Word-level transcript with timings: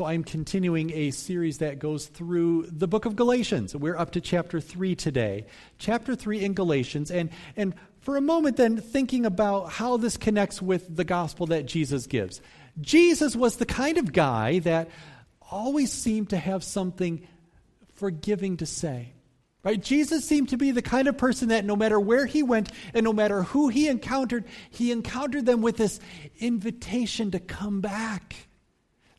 So 0.00 0.06
I'm 0.06 0.24
continuing 0.24 0.90
a 0.94 1.10
series 1.10 1.58
that 1.58 1.78
goes 1.78 2.06
through 2.06 2.68
the 2.70 2.88
book 2.88 3.04
of 3.04 3.16
Galatians. 3.16 3.76
We're 3.76 3.98
up 3.98 4.12
to 4.12 4.22
chapter 4.22 4.58
3 4.58 4.94
today. 4.94 5.44
Chapter 5.76 6.14
3 6.14 6.42
in 6.42 6.54
Galatians. 6.54 7.10
And, 7.10 7.28
and 7.54 7.74
for 7.98 8.16
a 8.16 8.22
moment, 8.22 8.56
then, 8.56 8.78
thinking 8.78 9.26
about 9.26 9.70
how 9.70 9.98
this 9.98 10.16
connects 10.16 10.62
with 10.62 10.96
the 10.96 11.04
gospel 11.04 11.48
that 11.48 11.66
Jesus 11.66 12.06
gives. 12.06 12.40
Jesus 12.80 13.36
was 13.36 13.56
the 13.56 13.66
kind 13.66 13.98
of 13.98 14.10
guy 14.10 14.60
that 14.60 14.88
always 15.50 15.92
seemed 15.92 16.30
to 16.30 16.38
have 16.38 16.64
something 16.64 17.28
forgiving 17.92 18.56
to 18.56 18.64
say. 18.64 19.12
Right? 19.62 19.78
Jesus 19.78 20.26
seemed 20.26 20.48
to 20.48 20.56
be 20.56 20.70
the 20.70 20.80
kind 20.80 21.08
of 21.08 21.18
person 21.18 21.48
that 21.48 21.66
no 21.66 21.76
matter 21.76 22.00
where 22.00 22.24
he 22.24 22.42
went 22.42 22.72
and 22.94 23.04
no 23.04 23.12
matter 23.12 23.42
who 23.42 23.68
he 23.68 23.86
encountered, 23.86 24.46
he 24.70 24.92
encountered 24.92 25.44
them 25.44 25.60
with 25.60 25.76
this 25.76 26.00
invitation 26.38 27.32
to 27.32 27.38
come 27.38 27.82
back. 27.82 28.46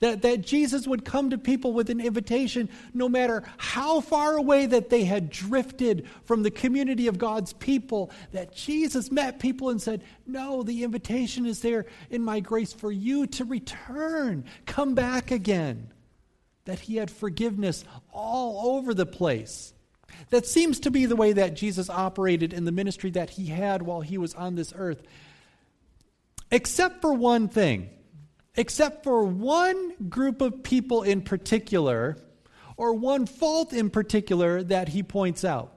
That, 0.02 0.24
that 0.24 0.42
Jesus 0.42 0.88
would 0.88 1.06
come 1.06 1.30
to 1.30 1.38
people 1.38 1.74
with 1.74 1.92
an 1.92 2.02
invitation 2.02 2.70
no 2.92 3.08
matter 3.08 3.44
how 3.58 4.02
far 4.02 4.36
away 4.36 4.66
that 4.66 4.90
they 4.90 5.04
had 5.04 5.30
drifted 5.30 6.08
from 6.26 6.42
the 6.42 6.50
community 6.50 7.06
of 7.06 7.20
God's 7.20 7.54
people. 7.54 8.10
That 8.32 8.54
Jesus 8.54 9.12
met 9.12 9.40
people 9.40 9.70
and 9.70 9.80
said, 9.80 10.04
No, 10.26 10.64
the 10.64 10.84
invitation 10.84 11.46
is 11.46 11.62
there 11.62 11.86
in 12.10 12.24
my 12.24 12.40
grace 12.40 12.74
for 12.74 12.92
you 12.92 13.28
to 13.28 13.46
return, 13.46 14.44
come 14.66 14.96
back 14.96 15.30
again. 15.30 15.92
That 16.66 16.80
he 16.80 16.96
had 16.96 17.12
forgiveness 17.12 17.86
all 18.12 18.78
over 18.78 18.96
the 18.96 19.06
place. 19.06 19.72
That 20.32 20.48
seems 20.48 20.80
to 20.82 20.92
be 20.92 21.06
the 21.06 21.16
way 21.16 21.34
that 21.34 21.56
Jesus 21.56 21.92
operated 21.92 22.54
in 22.54 22.66
the 22.66 22.72
ministry 22.72 23.12
that 23.12 23.30
he 23.30 23.46
had 23.46 23.84
while 23.84 24.02
he 24.02 24.18
was 24.18 24.34
on 24.34 24.56
this 24.56 24.74
earth. 24.76 25.04
Except 26.50 27.02
for 27.02 27.14
one 27.14 27.48
thing, 27.48 27.90
except 28.56 29.04
for 29.04 29.24
one 29.24 29.94
group 30.10 30.42
of 30.42 30.64
people 30.64 31.04
in 31.04 31.22
particular, 31.22 32.18
or 32.78 32.94
one 32.94 33.26
fault 33.26 33.74
in 33.74 33.90
particular 33.90 34.64
that 34.64 34.90
he 34.90 35.04
points 35.04 35.46
out. 35.46 35.72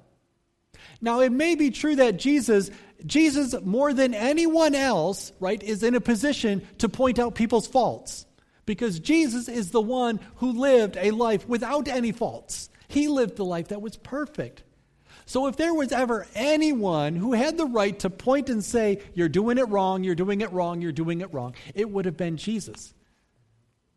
Now, 1.00 1.20
it 1.20 1.32
may 1.32 1.54
be 1.54 1.70
true 1.70 1.96
that 1.96 2.18
Jesus, 2.18 2.70
Jesus 3.04 3.54
more 3.62 3.92
than 3.92 4.14
anyone 4.14 4.74
else, 4.74 5.32
right, 5.38 5.62
is 5.62 5.82
in 5.82 5.94
a 5.94 6.00
position 6.00 6.66
to 6.78 6.88
point 6.88 7.18
out 7.18 7.34
people's 7.34 7.66
faults. 7.66 8.26
Because 8.66 8.98
Jesus 8.98 9.48
is 9.48 9.70
the 9.70 9.80
one 9.80 10.20
who 10.36 10.52
lived 10.52 10.96
a 10.96 11.10
life 11.10 11.46
without 11.46 11.86
any 11.86 12.12
faults. 12.12 12.70
He 12.88 13.08
lived 13.08 13.36
the 13.36 13.44
life 13.44 13.68
that 13.68 13.82
was 13.82 13.96
perfect. 13.96 14.62
So 15.26 15.46
if 15.46 15.56
there 15.56 15.72
was 15.72 15.90
ever 15.90 16.26
anyone 16.34 17.16
who 17.16 17.32
had 17.32 17.56
the 17.56 17.66
right 17.66 17.98
to 18.00 18.10
point 18.10 18.50
and 18.50 18.62
say, 18.62 19.00
You're 19.14 19.28
doing 19.28 19.58
it 19.58 19.68
wrong, 19.68 20.04
you're 20.04 20.14
doing 20.14 20.42
it 20.42 20.52
wrong, 20.52 20.82
you're 20.82 20.92
doing 20.92 21.20
it 21.20 21.32
wrong, 21.32 21.54
it 21.74 21.88
would 21.88 22.04
have 22.04 22.16
been 22.16 22.36
Jesus. 22.36 22.92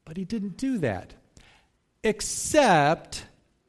But 0.06 0.16
he 0.17 0.23
didn't 0.23 0.58
do 0.58 0.78
that. 0.80 1.14
Except 2.03 3.25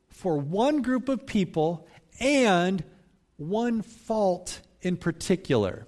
for 0.08 0.38
one 0.38 0.82
group 0.82 1.08
of 1.08 1.26
people 1.26 1.88
and 2.20 2.84
one 3.36 3.82
fault 3.82 4.60
in 4.80 4.96
particular. 4.96 5.86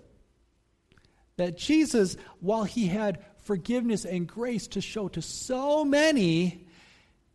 That 1.36 1.56
Jesus, 1.56 2.16
while 2.40 2.64
he 2.64 2.86
had 2.86 3.24
forgiveness 3.44 4.04
and 4.04 4.26
grace 4.26 4.66
to 4.68 4.80
show 4.80 5.08
to 5.08 5.22
so 5.22 5.84
many, 5.84 6.66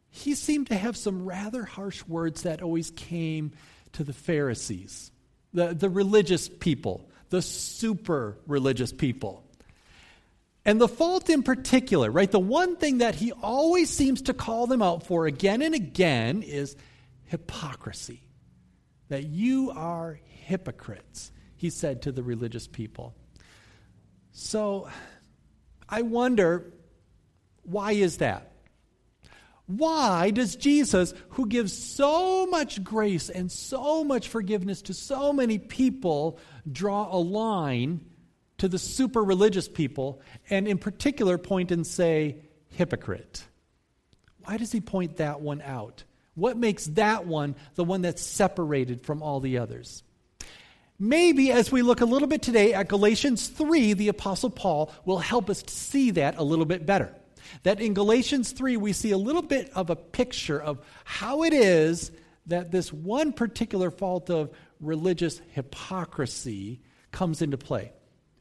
he 0.09 0.35
seemed 0.35 0.67
to 0.67 0.75
have 0.75 0.95
some 0.95 1.25
rather 1.25 1.63
harsh 1.63 2.03
words 2.05 2.43
that 2.43 2.61
always 2.61 2.91
came 2.91 3.51
to 3.95 4.03
the 4.03 4.13
Pharisees, 4.13 5.11
the, 5.53 5.73
the 5.73 5.89
religious 5.89 6.47
people, 6.47 7.09
the 7.29 7.41
super 7.41 8.37
religious 8.45 8.91
people. 8.91 9.43
And 10.65 10.81
the 10.81 10.87
fault 10.87 11.29
in 11.29 11.43
particular, 11.43 12.09
right, 12.09 12.29
the 12.29 12.39
one 12.39 12.75
thing 12.75 12.99
that 12.99 13.15
he 13.15 13.31
always 13.31 13.89
seems 13.89 14.23
to 14.23 14.33
call 14.33 14.67
them 14.67 14.81
out 14.81 15.05
for 15.05 15.27
again 15.27 15.61
and 15.61 15.75
again 15.75 16.41
is 16.41 16.75
hypocrisy. 17.25 18.21
That 19.09 19.25
you 19.25 19.71
are 19.71 20.19
hypocrites, 20.25 21.31
he 21.55 21.69
said 21.69 22.01
to 22.03 22.11
the 22.11 22.23
religious 22.23 22.67
people. 22.67 23.13
So 24.31 24.89
I 25.87 26.01
wonder 26.01 26.73
why 27.63 27.93
is 27.93 28.17
that? 28.17 28.51
Why 29.67 30.29
does 30.29 30.55
Jesus, 30.55 31.13
who 31.29 31.47
gives 31.47 31.73
so 31.73 32.45
much 32.45 32.83
grace 32.83 33.29
and 33.29 33.51
so 33.51 34.03
much 34.03 34.27
forgiveness 34.27 34.83
to 34.83 34.93
so 34.93 35.33
many 35.33 35.57
people, 35.57 36.39
draw 36.71 37.13
a 37.13 37.17
line 37.17 38.01
to 38.59 38.67
the 38.67 38.77
super 38.77 39.23
religious 39.23 39.67
people 39.67 40.21
and, 40.49 40.67
in 40.67 40.77
particular, 40.77 41.37
point 41.37 41.71
and 41.71 41.85
say, 41.85 42.37
hypocrite? 42.69 43.43
Why 44.43 44.57
does 44.57 44.71
he 44.71 44.81
point 44.81 45.17
that 45.17 45.41
one 45.41 45.61
out? 45.61 46.03
What 46.35 46.57
makes 46.57 46.85
that 46.87 47.25
one 47.25 47.55
the 47.73 47.83
one 47.83 48.01
that's 48.01 48.21
separated 48.21 49.01
from 49.01 49.23
all 49.23 49.39
the 49.39 49.57
others? 49.57 50.03
Maybe 50.99 51.51
as 51.51 51.71
we 51.71 51.81
look 51.81 52.01
a 52.01 52.05
little 52.05 52.27
bit 52.27 52.41
today 52.41 52.73
at 52.73 52.87
Galatians 52.87 53.47
3, 53.47 53.93
the 53.93 54.09
Apostle 54.09 54.49
Paul 54.49 54.91
will 55.03 55.17
help 55.17 55.49
us 55.49 55.63
to 55.63 55.73
see 55.73 56.11
that 56.11 56.37
a 56.37 56.43
little 56.43 56.65
bit 56.65 56.85
better. 56.85 57.13
That 57.63 57.79
in 57.79 57.93
Galatians 57.93 58.51
3, 58.51 58.77
we 58.77 58.93
see 58.93 59.11
a 59.11 59.17
little 59.17 59.41
bit 59.41 59.71
of 59.75 59.89
a 59.89 59.95
picture 59.95 60.61
of 60.61 60.79
how 61.03 61.43
it 61.43 61.53
is 61.53 62.11
that 62.47 62.71
this 62.71 62.93
one 62.93 63.33
particular 63.33 63.91
fault 63.91 64.29
of 64.29 64.51
religious 64.79 65.41
hypocrisy 65.51 66.81
comes 67.11 67.41
into 67.41 67.57
play 67.57 67.91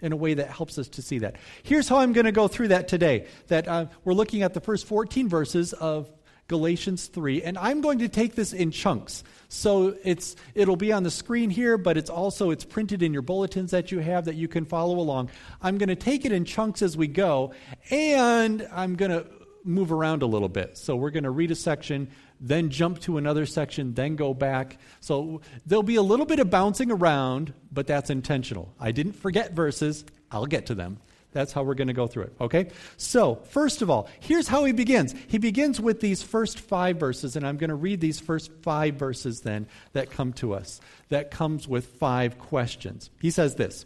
in 0.03 0.12
a 0.12 0.16
way 0.16 0.34
that 0.34 0.50
helps 0.50 0.76
us 0.78 0.88
to 0.88 1.03
see 1.03 1.19
that. 1.19 1.37
Here's 1.62 1.88
how 1.88 1.98
I'm 1.98 2.12
going 2.12 2.26
to 2.26 2.32
go 2.32 2.48
through 2.48 2.69
that 2.69 2.88
today. 2.88 3.26
That 3.47 3.66
uh, 3.66 3.87
we're 4.04 4.12
looking 4.12 4.43
at 4.43 4.53
the 4.53 4.60
first 4.60 4.87
14 4.87 5.28
verses 5.28 5.72
of 5.72 6.10
Galatians 6.49 7.06
3, 7.06 7.43
and 7.43 7.56
I'm 7.56 7.81
going 7.81 8.00
to 8.00 8.09
take 8.09 8.34
this 8.34 8.53
in 8.53 8.71
chunks. 8.71 9.25
So 9.49 9.97
it's 10.05 10.37
it'll 10.55 10.77
be 10.77 10.93
on 10.93 11.03
the 11.03 11.10
screen 11.10 11.49
here, 11.49 11.78
but 11.78 11.97
it's 11.97 12.10
also 12.10 12.50
it's 12.50 12.65
printed 12.65 13.03
in 13.03 13.12
your 13.12 13.22
bulletins 13.22 13.71
that 13.71 13.91
you 13.91 14.00
have 14.00 14.27
that 14.27 14.34
you 14.34 14.49
can 14.49 14.65
follow 14.65 14.99
along. 14.99 15.31
I'm 15.62 15.78
going 15.78 15.88
to 15.88 15.97
take 15.97 16.25
it 16.25 16.32
in 16.32 16.44
chunks 16.44 16.82
as 16.82 16.97
we 16.97 17.06
go, 17.06 17.55
and 17.91 18.69
I'm 18.72 18.97
going 18.97 19.10
to 19.10 19.27
move 19.65 19.91
around 19.91 20.22
a 20.22 20.27
little 20.27 20.49
bit. 20.49 20.77
So 20.77 20.94
we're 20.94 21.10
going 21.10 21.25
to 21.25 21.31
read 21.31 21.50
a 21.50 21.55
section, 21.55 22.10
then 22.41 22.69
jump 22.69 23.00
to 23.00 23.16
another 23.16 23.47
section, 23.47 23.94
then 23.94 24.15
go 24.16 24.34
back. 24.34 24.78
So 25.00 25.41
there'll 25.65 25.82
be 25.82 25.97
a 25.97 26.03
little 26.03 26.26
bit 26.26 26.38
of 26.38 26.50
bouncing 26.50 26.91
around, 26.91 27.55
but 27.72 27.87
that's 27.87 28.11
intentional. 28.11 28.75
I 28.78 28.93
didn't 28.93 29.15
forget 29.15 29.53
verses. 29.53 30.05
I'll 30.31 30.47
get 30.47 30.66
to 30.66 30.75
them. 30.75 30.99
That's 31.34 31.52
how 31.52 31.64
we're 31.64 31.74
going 31.74 31.88
to 31.88 31.94
go 31.94 32.06
through 32.06 32.22
it, 32.24 32.32
okay? 32.40 32.70
So, 32.96 33.34
first 33.50 33.82
of 33.82 33.90
all, 33.90 34.08
here's 34.20 34.46
how 34.46 34.64
he 34.64 34.72
begins. 34.72 35.14
He 35.26 35.38
begins 35.38 35.80
with 35.80 36.00
these 36.00 36.22
first 36.22 36.60
five 36.60 36.98
verses, 36.98 37.34
and 37.34 37.44
I'm 37.44 37.56
going 37.56 37.70
to 37.70 37.74
read 37.74 38.00
these 38.00 38.20
first 38.20 38.52
five 38.62 38.94
verses 38.94 39.40
then 39.40 39.66
that 39.94 40.12
come 40.12 40.32
to 40.34 40.54
us, 40.54 40.80
that 41.08 41.32
comes 41.32 41.66
with 41.66 41.86
five 41.86 42.38
questions. 42.38 43.10
He 43.20 43.32
says 43.32 43.56
this 43.56 43.84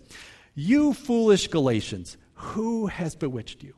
You 0.54 0.92
foolish 0.92 1.48
Galatians, 1.48 2.19
who 2.34 2.86
has 2.86 3.16
bewitched 3.16 3.62
you? 3.62 3.75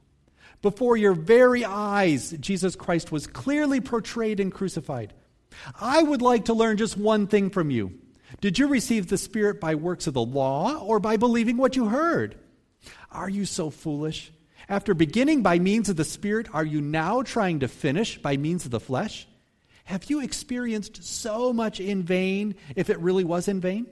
Before 0.62 0.96
your 0.96 1.14
very 1.14 1.64
eyes, 1.64 2.32
Jesus 2.40 2.74
Christ 2.74 3.12
was 3.12 3.28
clearly 3.28 3.80
portrayed 3.80 4.40
and 4.40 4.52
crucified. 4.52 5.14
I 5.80 6.02
would 6.02 6.22
like 6.22 6.46
to 6.46 6.54
learn 6.54 6.76
just 6.76 6.96
one 6.96 7.28
thing 7.28 7.50
from 7.50 7.70
you. 7.70 7.98
Did 8.40 8.58
you 8.58 8.66
receive 8.66 9.06
the 9.06 9.16
Spirit 9.16 9.60
by 9.60 9.76
works 9.76 10.08
of 10.08 10.14
the 10.14 10.24
law 10.24 10.78
or 10.78 10.98
by 10.98 11.16
believing 11.16 11.56
what 11.56 11.76
you 11.76 11.86
heard? 11.86 12.36
Are 13.10 13.28
you 13.28 13.44
so 13.44 13.70
foolish? 13.70 14.32
After 14.68 14.94
beginning 14.94 15.42
by 15.42 15.58
means 15.58 15.88
of 15.88 15.96
the 15.96 16.04
Spirit, 16.04 16.48
are 16.54 16.64
you 16.64 16.80
now 16.80 17.22
trying 17.22 17.60
to 17.60 17.68
finish 17.68 18.18
by 18.18 18.36
means 18.36 18.64
of 18.64 18.70
the 18.70 18.80
flesh? 18.80 19.26
Have 19.84 20.08
you 20.08 20.20
experienced 20.20 21.02
so 21.02 21.52
much 21.52 21.80
in 21.80 22.04
vain 22.04 22.54
if 22.76 22.90
it 22.90 23.00
really 23.00 23.24
was 23.24 23.48
in 23.48 23.60
vain? 23.60 23.86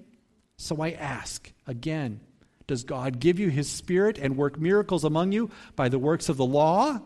So 0.57 0.81
I 0.81 0.93
ask 0.93 1.53
again 1.67 2.21
Does 2.69 2.85
God 2.85 3.19
give 3.19 3.41
you 3.41 3.49
His 3.49 3.69
Spirit 3.69 4.19
and 4.19 4.37
work 4.37 4.61
miracles 4.61 5.03
among 5.05 5.33
you 5.33 5.51
by 5.75 5.89
the 5.89 5.99
works 5.99 6.29
of 6.29 6.37
the 6.37 6.47
law 6.47 7.01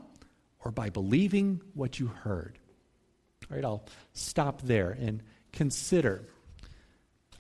or 0.65 0.71
by 0.71 0.91
believing 0.91 1.63
what 1.73 1.99
you 1.99 2.09
heard? 2.09 2.59
All 3.51 3.57
right, 3.57 3.65
I'll 3.65 3.87
stop 4.13 4.61
there 4.63 4.91
and 4.91 5.23
consider 5.53 6.27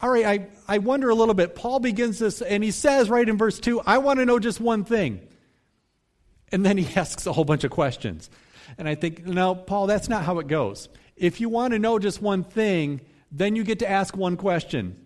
all 0.02 0.10
right, 0.10 0.26
I, 0.26 0.46
I 0.66 0.78
wonder 0.78 1.08
a 1.10 1.14
little 1.14 1.34
bit. 1.34 1.54
Paul 1.54 1.78
begins 1.78 2.19
this, 2.19 2.43
and 2.43 2.64
he 2.64 2.72
says 2.72 3.08
right 3.08 3.28
in 3.28 3.38
verse 3.38 3.60
2, 3.60 3.81
I 3.82 3.99
want 3.99 4.19
to 4.19 4.26
know 4.26 4.40
just 4.40 4.60
one 4.60 4.84
thing. 4.84 5.20
And 6.50 6.66
then 6.66 6.76
he 6.76 6.88
asks 6.96 7.25
a 7.26 7.32
whole 7.32 7.44
bunch 7.44 7.62
of 7.62 7.70
questions. 7.70 8.28
And 8.78 8.88
I 8.88 8.96
think, 8.96 9.25
no, 9.25 9.54
Paul, 9.54 9.87
that's 9.87 10.08
not 10.08 10.25
how 10.25 10.40
it 10.40 10.49
goes. 10.49 10.88
If 11.16 11.40
you 11.40 11.49
want 11.49 11.72
to 11.72 11.78
know 11.78 12.00
just 12.00 12.20
one 12.20 12.43
thing, 12.43 13.00
then 13.31 13.54
you 13.54 13.62
get 13.62 13.78
to 13.78 13.88
ask 13.88 14.16
one 14.16 14.37
question. 14.37 14.96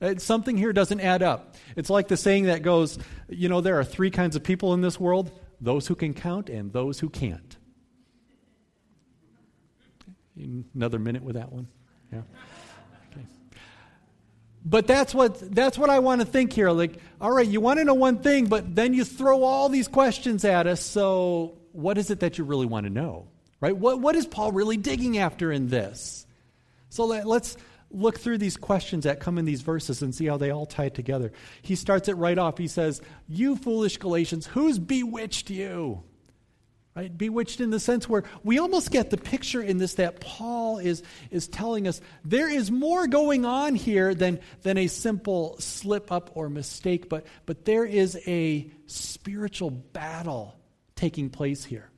Uh, 0.00 0.16
something 0.18 0.56
here 0.56 0.72
doesn't 0.72 1.00
add 1.00 1.22
up. 1.22 1.54
It's 1.76 1.88
like 1.88 2.08
the 2.08 2.16
saying 2.16 2.46
that 2.46 2.62
goes, 2.62 2.98
you 3.28 3.48
know, 3.48 3.60
there 3.60 3.78
are 3.78 3.84
three 3.84 4.10
kinds 4.10 4.34
of 4.34 4.42
people 4.42 4.74
in 4.74 4.80
this 4.80 4.98
world 4.98 5.30
those 5.60 5.86
who 5.86 5.94
can 5.94 6.12
count 6.12 6.50
and 6.50 6.72
those 6.72 6.98
who 6.98 7.08
can't. 7.08 7.56
Another 10.74 10.98
minute 10.98 11.22
with 11.22 11.36
that 11.36 11.52
one? 11.52 11.68
Yeah. 12.12 12.22
But 14.64 14.86
that's 14.86 15.14
what 15.14 15.54
that's 15.54 15.76
what 15.76 15.90
I 15.90 15.98
want 15.98 16.20
to 16.20 16.26
think 16.26 16.52
here. 16.52 16.70
Like, 16.70 16.98
all 17.20 17.32
right, 17.32 17.46
you 17.46 17.60
want 17.60 17.78
to 17.80 17.84
know 17.84 17.94
one 17.94 18.18
thing, 18.18 18.46
but 18.46 18.74
then 18.74 18.94
you 18.94 19.04
throw 19.04 19.42
all 19.42 19.68
these 19.68 19.88
questions 19.88 20.44
at 20.44 20.66
us. 20.66 20.80
So, 20.80 21.58
what 21.72 21.98
is 21.98 22.10
it 22.10 22.20
that 22.20 22.38
you 22.38 22.44
really 22.44 22.66
want 22.66 22.84
to 22.84 22.90
know? 22.90 23.26
Right? 23.60 23.76
What, 23.76 24.00
what 24.00 24.16
is 24.16 24.26
Paul 24.26 24.52
really 24.52 24.76
digging 24.76 25.18
after 25.18 25.52
in 25.52 25.68
this? 25.68 26.26
So 26.88 27.06
let, 27.06 27.26
let's 27.26 27.56
look 27.90 28.18
through 28.18 28.38
these 28.38 28.56
questions 28.56 29.04
that 29.04 29.20
come 29.20 29.38
in 29.38 29.44
these 29.44 29.62
verses 29.62 30.02
and 30.02 30.14
see 30.14 30.26
how 30.26 30.36
they 30.36 30.50
all 30.50 30.66
tie 30.66 30.88
together. 30.88 31.32
He 31.62 31.76
starts 31.76 32.08
it 32.08 32.14
right 32.14 32.36
off. 32.36 32.58
He 32.58 32.66
says, 32.66 33.00
You 33.28 33.56
foolish 33.56 33.98
Galatians, 33.98 34.46
who's 34.46 34.78
bewitched 34.78 35.48
you? 35.48 36.02
Right? 36.94 37.16
Bewitched 37.16 37.62
in 37.62 37.70
the 37.70 37.80
sense 37.80 38.06
where 38.06 38.24
we 38.44 38.58
almost 38.58 38.90
get 38.90 39.08
the 39.08 39.16
picture 39.16 39.62
in 39.62 39.78
this 39.78 39.94
that 39.94 40.20
Paul 40.20 40.76
is, 40.76 41.02
is 41.30 41.48
telling 41.48 41.88
us 41.88 42.02
there 42.22 42.50
is 42.50 42.70
more 42.70 43.06
going 43.06 43.46
on 43.46 43.74
here 43.74 44.14
than, 44.14 44.40
than 44.60 44.76
a 44.76 44.88
simple 44.88 45.56
slip 45.58 46.12
up 46.12 46.32
or 46.34 46.50
mistake, 46.50 47.08
but, 47.08 47.26
but 47.46 47.64
there 47.64 47.86
is 47.86 48.18
a 48.26 48.70
spiritual 48.86 49.70
battle 49.70 50.54
taking 50.94 51.30
place 51.30 51.64
here. 51.64 51.88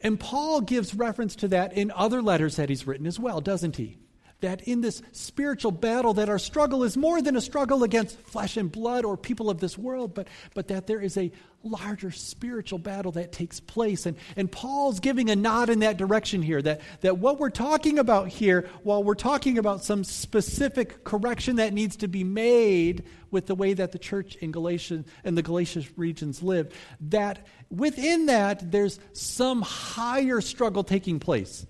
And 0.00 0.18
Paul 0.18 0.60
gives 0.60 0.92
reference 0.92 1.36
to 1.36 1.48
that 1.48 1.74
in 1.74 1.92
other 1.92 2.22
letters 2.22 2.56
that 2.56 2.68
he's 2.68 2.88
written 2.88 3.06
as 3.06 3.20
well, 3.20 3.40
doesn't 3.40 3.76
he? 3.76 3.98
that 4.40 4.60
in 4.68 4.82
this 4.82 5.00
spiritual 5.12 5.70
battle 5.70 6.14
that 6.14 6.28
our 6.28 6.38
struggle 6.38 6.84
is 6.84 6.98
more 6.98 7.22
than 7.22 7.34
a 7.34 7.40
struggle 7.40 7.82
against 7.82 8.20
flesh 8.20 8.58
and 8.58 8.70
blood 8.70 9.04
or 9.04 9.16
people 9.16 9.48
of 9.48 9.58
this 9.58 9.78
world 9.78 10.12
but, 10.12 10.28
but 10.54 10.68
that 10.68 10.86
there 10.86 11.00
is 11.00 11.16
a 11.16 11.32
larger 11.64 12.10
spiritual 12.10 12.78
battle 12.78 13.12
that 13.12 13.32
takes 13.32 13.58
place 13.58 14.06
and, 14.06 14.16
and 14.36 14.52
paul's 14.52 15.00
giving 15.00 15.30
a 15.30 15.36
nod 15.36 15.70
in 15.70 15.80
that 15.80 15.96
direction 15.96 16.42
here 16.42 16.60
that, 16.60 16.80
that 17.00 17.18
what 17.18 17.38
we're 17.38 17.50
talking 17.50 17.98
about 17.98 18.28
here 18.28 18.68
while 18.82 19.02
we're 19.02 19.14
talking 19.14 19.58
about 19.58 19.82
some 19.82 20.04
specific 20.04 21.04
correction 21.04 21.56
that 21.56 21.72
needs 21.72 21.96
to 21.96 22.08
be 22.08 22.22
made 22.22 23.04
with 23.30 23.46
the 23.46 23.54
way 23.54 23.72
that 23.72 23.92
the 23.92 23.98
church 23.98 24.36
in 24.36 24.52
galatia 24.52 25.04
and 25.24 25.36
the 25.36 25.42
galatian 25.42 25.84
regions 25.96 26.42
live 26.42 26.72
that 27.00 27.46
within 27.70 28.26
that 28.26 28.70
there's 28.70 29.00
some 29.12 29.62
higher 29.62 30.40
struggle 30.40 30.84
taking 30.84 31.18
place 31.18 31.66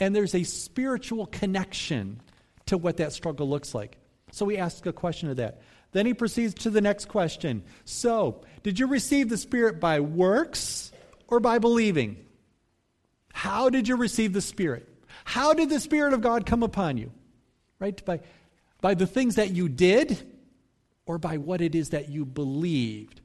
and 0.00 0.16
there's 0.16 0.34
a 0.34 0.42
spiritual 0.42 1.26
connection 1.26 2.20
to 2.66 2.78
what 2.78 2.96
that 2.96 3.12
struggle 3.12 3.48
looks 3.48 3.74
like. 3.74 3.98
So 4.32 4.46
we 4.46 4.56
ask 4.56 4.86
a 4.86 4.92
question 4.92 5.28
of 5.28 5.36
that. 5.36 5.60
Then 5.92 6.06
he 6.06 6.14
proceeds 6.14 6.54
to 6.62 6.70
the 6.70 6.80
next 6.80 7.06
question. 7.06 7.64
So, 7.84 8.42
did 8.62 8.78
you 8.78 8.86
receive 8.86 9.28
the 9.28 9.36
Spirit 9.36 9.80
by 9.80 10.00
works 10.00 10.92
or 11.28 11.40
by 11.40 11.58
believing? 11.58 12.24
How 13.32 13.70
did 13.70 13.88
you 13.88 13.96
receive 13.96 14.32
the 14.32 14.40
Spirit? 14.40 14.88
How 15.24 15.54
did 15.54 15.70
the 15.70 15.80
Spirit 15.80 16.12
of 16.12 16.20
God 16.20 16.46
come 16.46 16.62
upon 16.62 16.96
you? 16.96 17.12
Right? 17.78 18.04
By, 18.04 18.20
by 18.80 18.94
the 18.94 19.06
things 19.06 19.36
that 19.36 19.50
you 19.50 19.68
did 19.68 20.26
or 21.06 21.18
by 21.18 21.38
what 21.38 21.60
it 21.60 21.74
is 21.74 21.90
that 21.90 22.08
you 22.08 22.24
believed? 22.24 23.20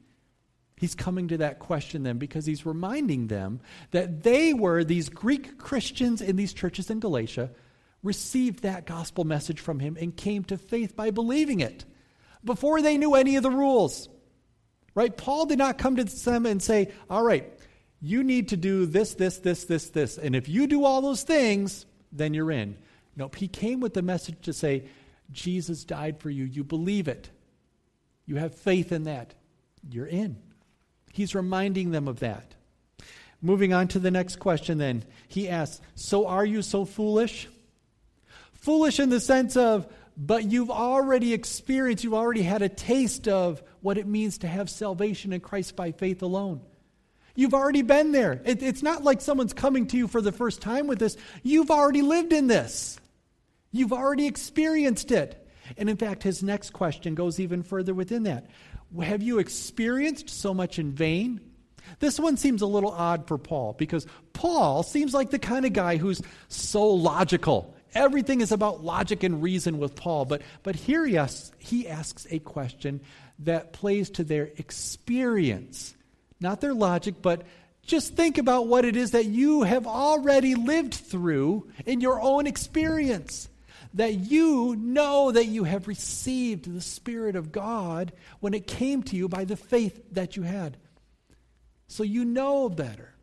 He's 0.76 0.94
coming 0.94 1.28
to 1.28 1.38
that 1.38 1.58
question 1.58 2.02
then 2.02 2.18
because 2.18 2.44
he's 2.44 2.66
reminding 2.66 3.28
them 3.28 3.60
that 3.92 4.22
they 4.22 4.52
were, 4.52 4.84
these 4.84 5.08
Greek 5.08 5.58
Christians 5.58 6.20
in 6.20 6.36
these 6.36 6.52
churches 6.52 6.90
in 6.90 7.00
Galatia, 7.00 7.50
received 8.02 8.62
that 8.62 8.86
gospel 8.86 9.24
message 9.24 9.58
from 9.58 9.80
him 9.80 9.96
and 9.98 10.16
came 10.16 10.44
to 10.44 10.58
faith 10.58 10.94
by 10.94 11.10
believing 11.10 11.60
it 11.60 11.84
before 12.44 12.82
they 12.82 12.98
knew 12.98 13.14
any 13.14 13.36
of 13.36 13.42
the 13.42 13.50
rules. 13.50 14.08
Right? 14.96 15.14
Paul 15.14 15.44
did 15.44 15.58
not 15.58 15.76
come 15.76 15.94
to 15.96 16.04
them 16.04 16.46
and 16.46 16.60
say, 16.60 16.90
All 17.08 17.22
right, 17.22 17.52
you 18.00 18.24
need 18.24 18.48
to 18.48 18.56
do 18.56 18.86
this, 18.86 19.14
this, 19.14 19.38
this, 19.38 19.64
this, 19.64 19.90
this. 19.90 20.16
And 20.16 20.34
if 20.34 20.48
you 20.48 20.66
do 20.66 20.84
all 20.84 21.02
those 21.02 21.22
things, 21.22 21.84
then 22.10 22.32
you're 22.34 22.50
in. 22.50 22.78
Nope. 23.14 23.36
He 23.36 23.46
came 23.46 23.80
with 23.80 23.92
the 23.92 24.00
message 24.00 24.40
to 24.42 24.54
say, 24.54 24.84
Jesus 25.30 25.84
died 25.84 26.18
for 26.18 26.30
you. 26.30 26.44
You 26.44 26.64
believe 26.64 27.08
it. 27.08 27.28
You 28.24 28.36
have 28.36 28.54
faith 28.54 28.90
in 28.90 29.04
that. 29.04 29.34
You're 29.88 30.06
in. 30.06 30.38
He's 31.12 31.34
reminding 31.34 31.90
them 31.90 32.08
of 32.08 32.20
that. 32.20 32.54
Moving 33.42 33.74
on 33.74 33.88
to 33.88 33.98
the 33.98 34.10
next 34.10 34.36
question, 34.36 34.78
then, 34.78 35.04
he 35.28 35.48
asks, 35.48 35.82
So 35.94 36.26
are 36.26 36.44
you 36.44 36.62
so 36.62 36.86
foolish? 36.86 37.48
Foolish 38.54 38.98
in 38.98 39.10
the 39.10 39.20
sense 39.20 39.58
of, 39.58 39.86
but 40.16 40.44
you've 40.44 40.70
already 40.70 41.34
experienced, 41.34 42.02
you've 42.02 42.14
already 42.14 42.42
had 42.42 42.62
a 42.62 42.70
taste 42.70 43.28
of 43.28 43.62
what 43.86 43.98
it 43.98 44.06
means 44.08 44.38
to 44.38 44.48
have 44.48 44.68
salvation 44.68 45.32
in 45.32 45.38
Christ 45.40 45.76
by 45.76 45.92
faith 45.92 46.20
alone. 46.20 46.60
You've 47.36 47.54
already 47.54 47.82
been 47.82 48.10
there. 48.10 48.42
It, 48.44 48.60
it's 48.60 48.82
not 48.82 49.04
like 49.04 49.20
someone's 49.20 49.52
coming 49.52 49.86
to 49.86 49.96
you 49.96 50.08
for 50.08 50.20
the 50.20 50.32
first 50.32 50.60
time 50.60 50.88
with 50.88 50.98
this. 50.98 51.16
You've 51.44 51.70
already 51.70 52.02
lived 52.02 52.32
in 52.32 52.48
this, 52.48 52.98
you've 53.70 53.92
already 53.92 54.26
experienced 54.26 55.12
it. 55.12 55.40
And 55.78 55.88
in 55.88 55.96
fact, 55.96 56.24
his 56.24 56.42
next 56.42 56.72
question 56.72 57.14
goes 57.14 57.38
even 57.38 57.62
further 57.62 57.94
within 57.94 58.24
that. 58.24 58.48
Have 59.00 59.22
you 59.22 59.38
experienced 59.38 60.30
so 60.30 60.52
much 60.52 60.80
in 60.80 60.90
vain? 60.90 61.40
This 62.00 62.18
one 62.18 62.36
seems 62.36 62.62
a 62.62 62.66
little 62.66 62.90
odd 62.90 63.28
for 63.28 63.38
Paul 63.38 63.74
because 63.74 64.04
Paul 64.32 64.82
seems 64.82 65.14
like 65.14 65.30
the 65.30 65.38
kind 65.38 65.64
of 65.64 65.72
guy 65.72 65.96
who's 65.96 66.22
so 66.48 66.88
logical. 66.88 67.75
Everything 67.96 68.42
is 68.42 68.52
about 68.52 68.84
logic 68.84 69.22
and 69.22 69.42
reason 69.42 69.78
with 69.78 69.94
Paul. 69.96 70.26
But, 70.26 70.42
but 70.62 70.76
here 70.76 71.04
he 71.06 71.16
asks, 71.16 71.50
he 71.58 71.88
asks 71.88 72.26
a 72.30 72.38
question 72.38 73.00
that 73.40 73.72
plays 73.72 74.10
to 74.10 74.24
their 74.24 74.50
experience, 74.56 75.94
not 76.38 76.60
their 76.60 76.74
logic, 76.74 77.16
but 77.22 77.42
just 77.86 78.14
think 78.14 78.36
about 78.36 78.66
what 78.66 78.84
it 78.84 78.96
is 78.96 79.12
that 79.12 79.24
you 79.26 79.62
have 79.62 79.86
already 79.86 80.54
lived 80.54 80.94
through 80.94 81.68
in 81.86 82.00
your 82.00 82.20
own 82.20 82.46
experience 82.46 83.48
that 83.94 84.12
you 84.12 84.76
know 84.76 85.32
that 85.32 85.46
you 85.46 85.64
have 85.64 85.88
received 85.88 86.70
the 86.70 86.82
Spirit 86.82 87.34
of 87.34 87.50
God 87.50 88.12
when 88.40 88.52
it 88.52 88.66
came 88.66 89.02
to 89.04 89.16
you 89.16 89.26
by 89.26 89.44
the 89.44 89.56
faith 89.56 90.02
that 90.12 90.36
you 90.36 90.42
had. 90.42 90.76
So 91.88 92.02
you 92.02 92.26
know 92.26 92.68
better 92.68 93.14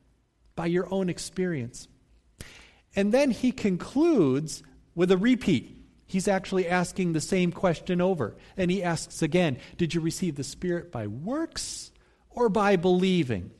by 0.55 0.65
your 0.65 0.91
own 0.91 1.09
experience. 1.09 1.87
And 2.95 3.11
then 3.11 3.31
he 3.31 3.51
concludes 3.51 4.63
with 4.95 5.11
a 5.11 5.17
repeat. 5.17 5.83
He's 6.05 6.27
actually 6.27 6.67
asking 6.67 7.13
the 7.13 7.21
same 7.21 7.51
question 7.51 7.99
over. 7.99 8.35
And 8.55 8.69
he 8.69 8.83
asks 8.83 9.21
again 9.21 9.57
Did 9.77 9.93
you 9.93 10.01
receive 10.01 10.35
the 10.35 10.43
Spirit 10.43 10.91
by 10.91 11.07
works 11.07 11.91
or 12.29 12.49
by 12.49 12.75
believing? 12.75 13.51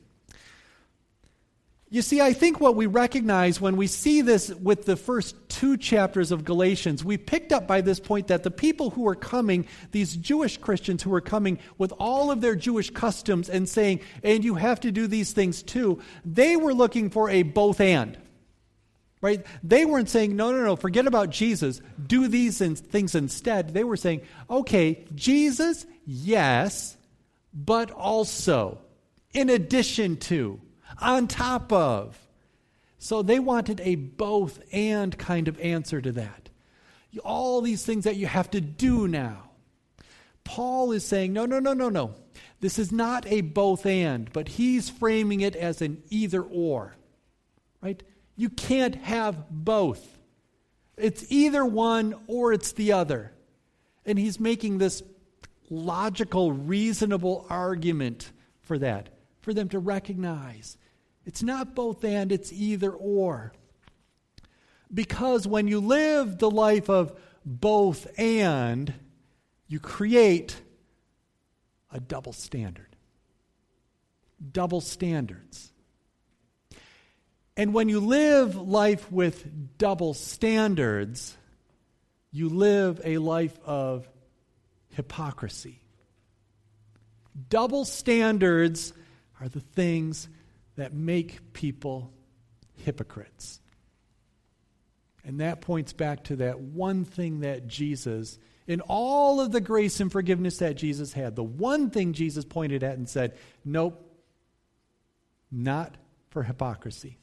You 1.94 2.02
see, 2.02 2.20
I 2.20 2.32
think 2.32 2.60
what 2.60 2.74
we 2.74 2.86
recognize 2.86 3.60
when 3.60 3.76
we 3.76 3.86
see 3.86 4.20
this 4.20 4.52
with 4.52 4.84
the 4.84 4.96
first 4.96 5.36
two 5.48 5.76
chapters 5.76 6.32
of 6.32 6.44
Galatians, 6.44 7.04
we 7.04 7.16
picked 7.16 7.52
up 7.52 7.68
by 7.68 7.82
this 7.82 8.00
point 8.00 8.26
that 8.28 8.42
the 8.42 8.50
people 8.50 8.90
who 8.90 9.02
were 9.02 9.14
coming, 9.14 9.66
these 9.92 10.16
Jewish 10.16 10.56
Christians 10.56 11.04
who 11.04 11.10
were 11.10 11.20
coming 11.20 11.60
with 11.78 11.92
all 12.00 12.32
of 12.32 12.40
their 12.40 12.56
Jewish 12.56 12.90
customs 12.90 13.48
and 13.48 13.68
saying, 13.68 14.00
and 14.24 14.44
you 14.44 14.56
have 14.56 14.80
to 14.80 14.90
do 14.90 15.06
these 15.06 15.32
things 15.32 15.62
too, 15.62 16.00
they 16.24 16.56
were 16.56 16.74
looking 16.74 17.10
for 17.10 17.30
a 17.30 17.44
both 17.44 17.80
and. 17.80 18.18
Right? 19.24 19.46
They 19.62 19.86
weren't 19.86 20.10
saying, 20.10 20.36
no, 20.36 20.52
no, 20.52 20.62
no, 20.62 20.76
forget 20.76 21.06
about 21.06 21.30
Jesus, 21.30 21.80
do 22.06 22.28
these 22.28 22.58
things 22.58 23.14
instead. 23.14 23.72
They 23.72 23.82
were 23.82 23.96
saying, 23.96 24.20
okay, 24.50 25.06
Jesus, 25.14 25.86
yes, 26.04 26.98
but 27.54 27.90
also, 27.90 28.80
in 29.32 29.48
addition 29.48 30.18
to, 30.18 30.60
on 31.00 31.26
top 31.26 31.72
of. 31.72 32.18
So 32.98 33.22
they 33.22 33.38
wanted 33.38 33.80
a 33.80 33.94
both 33.94 34.60
and 34.74 35.16
kind 35.16 35.48
of 35.48 35.58
answer 35.58 36.02
to 36.02 36.12
that. 36.12 36.50
All 37.24 37.62
these 37.62 37.82
things 37.82 38.04
that 38.04 38.16
you 38.16 38.26
have 38.26 38.50
to 38.50 38.60
do 38.60 39.08
now. 39.08 39.52
Paul 40.44 40.92
is 40.92 41.02
saying, 41.02 41.32
no, 41.32 41.46
no, 41.46 41.60
no, 41.60 41.72
no, 41.72 41.88
no. 41.88 42.14
This 42.60 42.78
is 42.78 42.92
not 42.92 43.26
a 43.26 43.40
both 43.40 43.86
and, 43.86 44.30
but 44.34 44.48
he's 44.48 44.90
framing 44.90 45.40
it 45.40 45.56
as 45.56 45.80
an 45.80 46.02
either 46.10 46.42
or. 46.42 46.94
Right? 47.80 48.02
You 48.36 48.48
can't 48.48 48.96
have 48.96 49.48
both. 49.50 50.18
It's 50.96 51.24
either 51.30 51.64
one 51.64 52.14
or 52.26 52.52
it's 52.52 52.72
the 52.72 52.92
other. 52.92 53.32
And 54.04 54.18
he's 54.18 54.38
making 54.38 54.78
this 54.78 55.02
logical, 55.70 56.52
reasonable 56.52 57.46
argument 57.48 58.32
for 58.62 58.78
that, 58.78 59.08
for 59.40 59.54
them 59.54 59.68
to 59.70 59.78
recognize 59.78 60.76
it's 61.26 61.42
not 61.42 61.74
both 61.74 62.04
and, 62.04 62.30
it's 62.30 62.52
either 62.52 62.90
or. 62.90 63.52
Because 64.92 65.46
when 65.46 65.66
you 65.66 65.80
live 65.80 66.38
the 66.38 66.50
life 66.50 66.88
of 66.88 67.18
both 67.44 68.06
and, 68.18 68.92
you 69.66 69.80
create 69.80 70.60
a 71.90 71.98
double 71.98 72.32
standard. 72.32 72.96
Double 74.52 74.80
standards. 74.80 75.72
And 77.56 77.72
when 77.72 77.88
you 77.88 78.00
live 78.00 78.56
life 78.56 79.10
with 79.12 79.78
double 79.78 80.14
standards, 80.14 81.36
you 82.32 82.48
live 82.48 83.00
a 83.04 83.18
life 83.18 83.56
of 83.64 84.08
hypocrisy. 84.90 85.80
Double 87.48 87.84
standards 87.84 88.92
are 89.40 89.48
the 89.48 89.60
things 89.60 90.28
that 90.76 90.92
make 90.92 91.52
people 91.52 92.12
hypocrites. 92.76 93.60
And 95.24 95.40
that 95.40 95.60
points 95.60 95.92
back 95.92 96.24
to 96.24 96.36
that 96.36 96.60
one 96.60 97.04
thing 97.04 97.40
that 97.40 97.66
Jesus, 97.66 98.38
in 98.66 98.80
all 98.82 99.40
of 99.40 99.52
the 99.52 99.60
grace 99.60 100.00
and 100.00 100.10
forgiveness 100.10 100.58
that 100.58 100.74
Jesus 100.74 101.12
had, 101.12 101.36
the 101.36 101.44
one 101.44 101.90
thing 101.90 102.12
Jesus 102.12 102.44
pointed 102.44 102.82
at 102.82 102.98
and 102.98 103.08
said, 103.08 103.36
Nope, 103.64 104.04
not 105.50 105.96
for 106.30 106.42
hypocrisy. 106.42 107.18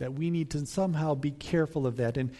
That 0.00 0.14
we 0.14 0.30
need 0.30 0.50
to 0.50 0.66
somehow 0.66 1.14
be 1.14 1.30
careful 1.30 1.86
of 1.86 1.98
that. 1.98 2.16
And 2.16 2.32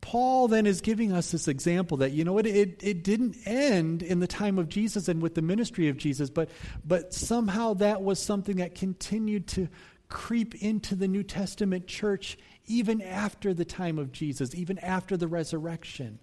Paul 0.00 0.48
then 0.48 0.66
is 0.66 0.80
giving 0.80 1.12
us 1.12 1.32
this 1.32 1.48
example 1.48 1.98
that, 1.98 2.12
you 2.12 2.24
know, 2.24 2.38
it, 2.38 2.46
it, 2.46 2.80
it 2.82 3.04
didn't 3.04 3.36
end 3.44 4.02
in 4.02 4.20
the 4.20 4.26
time 4.26 4.58
of 4.58 4.68
Jesus 4.68 5.08
and 5.08 5.20
with 5.20 5.34
the 5.34 5.42
ministry 5.42 5.88
of 5.88 5.96
Jesus, 5.96 6.30
but, 6.30 6.48
but 6.84 7.12
somehow 7.12 7.74
that 7.74 8.02
was 8.02 8.20
something 8.20 8.56
that 8.56 8.76
continued 8.76 9.48
to 9.48 9.68
creep 10.08 10.54
into 10.56 10.94
the 10.94 11.08
New 11.08 11.22
Testament 11.24 11.86
church 11.86 12.38
even 12.66 13.02
after 13.02 13.52
the 13.52 13.64
time 13.64 13.98
of 13.98 14.12
Jesus, 14.12 14.54
even 14.54 14.78
after 14.78 15.16
the 15.16 15.28
resurrection. 15.28 16.20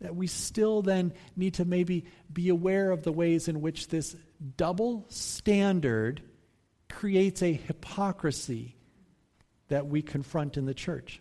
That 0.00 0.16
we 0.16 0.26
still 0.26 0.82
then 0.82 1.12
need 1.36 1.54
to 1.54 1.64
maybe 1.64 2.06
be 2.32 2.48
aware 2.48 2.90
of 2.90 3.04
the 3.04 3.12
ways 3.12 3.46
in 3.46 3.60
which 3.60 3.86
this 3.86 4.16
double 4.56 5.06
standard 5.10 6.22
creates 6.88 7.40
a 7.40 7.52
hypocrisy 7.52 8.76
that 9.72 9.86
we 9.86 10.02
confront 10.02 10.56
in 10.56 10.66
the 10.66 10.74
church. 10.74 11.20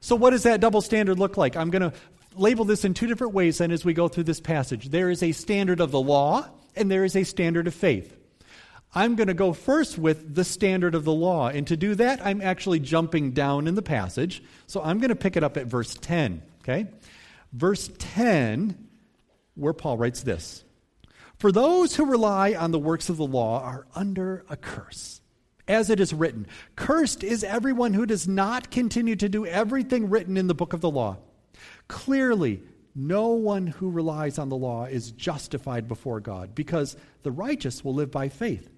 So, 0.00 0.16
what 0.16 0.30
does 0.30 0.42
that 0.42 0.60
double 0.60 0.80
standard 0.80 1.18
look 1.18 1.36
like? 1.36 1.56
I'm 1.56 1.70
going 1.70 1.90
to 1.90 1.92
label 2.34 2.64
this 2.64 2.84
in 2.84 2.94
two 2.94 3.06
different 3.06 3.34
ways 3.34 3.58
then 3.58 3.70
as 3.70 3.84
we 3.84 3.92
go 3.92 4.08
through 4.08 4.24
this 4.24 4.40
passage. 4.40 4.88
There 4.88 5.10
is 5.10 5.22
a 5.22 5.32
standard 5.32 5.80
of 5.80 5.90
the 5.90 6.00
law, 6.00 6.48
and 6.74 6.90
there 6.90 7.04
is 7.04 7.14
a 7.14 7.24
standard 7.24 7.66
of 7.66 7.74
faith. 7.74 8.16
I'm 8.94 9.14
going 9.14 9.28
to 9.28 9.34
go 9.34 9.52
first 9.52 9.96
with 9.96 10.34
the 10.34 10.44
standard 10.44 10.94
of 10.94 11.04
the 11.04 11.12
law. 11.12 11.48
And 11.48 11.66
to 11.68 11.76
do 11.76 11.94
that, 11.94 12.24
I'm 12.24 12.40
actually 12.40 12.80
jumping 12.80 13.32
down 13.32 13.66
in 13.66 13.74
the 13.74 13.82
passage. 13.82 14.42
So 14.66 14.82
I'm 14.82 14.98
going 14.98 15.08
to 15.10 15.16
pick 15.16 15.36
it 15.36 15.44
up 15.44 15.56
at 15.56 15.66
verse 15.66 15.94
10. 15.94 16.42
Okay? 16.62 16.88
Verse 17.52 17.90
10, 17.98 18.88
where 19.54 19.72
Paul 19.72 19.96
writes 19.96 20.22
this 20.22 20.64
For 21.38 21.52
those 21.52 21.96
who 21.96 22.06
rely 22.06 22.54
on 22.54 22.70
the 22.70 22.78
works 22.78 23.08
of 23.08 23.16
the 23.16 23.26
law 23.26 23.62
are 23.62 23.86
under 23.94 24.44
a 24.50 24.56
curse. 24.56 25.21
As 25.68 25.90
it 25.90 26.00
is 26.00 26.12
written, 26.12 26.46
Cursed 26.76 27.22
is 27.22 27.44
everyone 27.44 27.94
who 27.94 28.06
does 28.06 28.26
not 28.26 28.70
continue 28.70 29.16
to 29.16 29.28
do 29.28 29.46
everything 29.46 30.10
written 30.10 30.36
in 30.36 30.48
the 30.48 30.54
book 30.54 30.72
of 30.72 30.80
the 30.80 30.90
law. 30.90 31.18
Clearly, 31.88 32.62
no 32.94 33.28
one 33.28 33.68
who 33.68 33.90
relies 33.90 34.38
on 34.38 34.48
the 34.48 34.56
law 34.56 34.84
is 34.84 35.12
justified 35.12 35.88
before 35.88 36.20
God, 36.20 36.54
because 36.54 36.96
the 37.22 37.30
righteous 37.30 37.84
will 37.84 37.94
live 37.94 38.10
by 38.10 38.28
faith. 38.28 38.68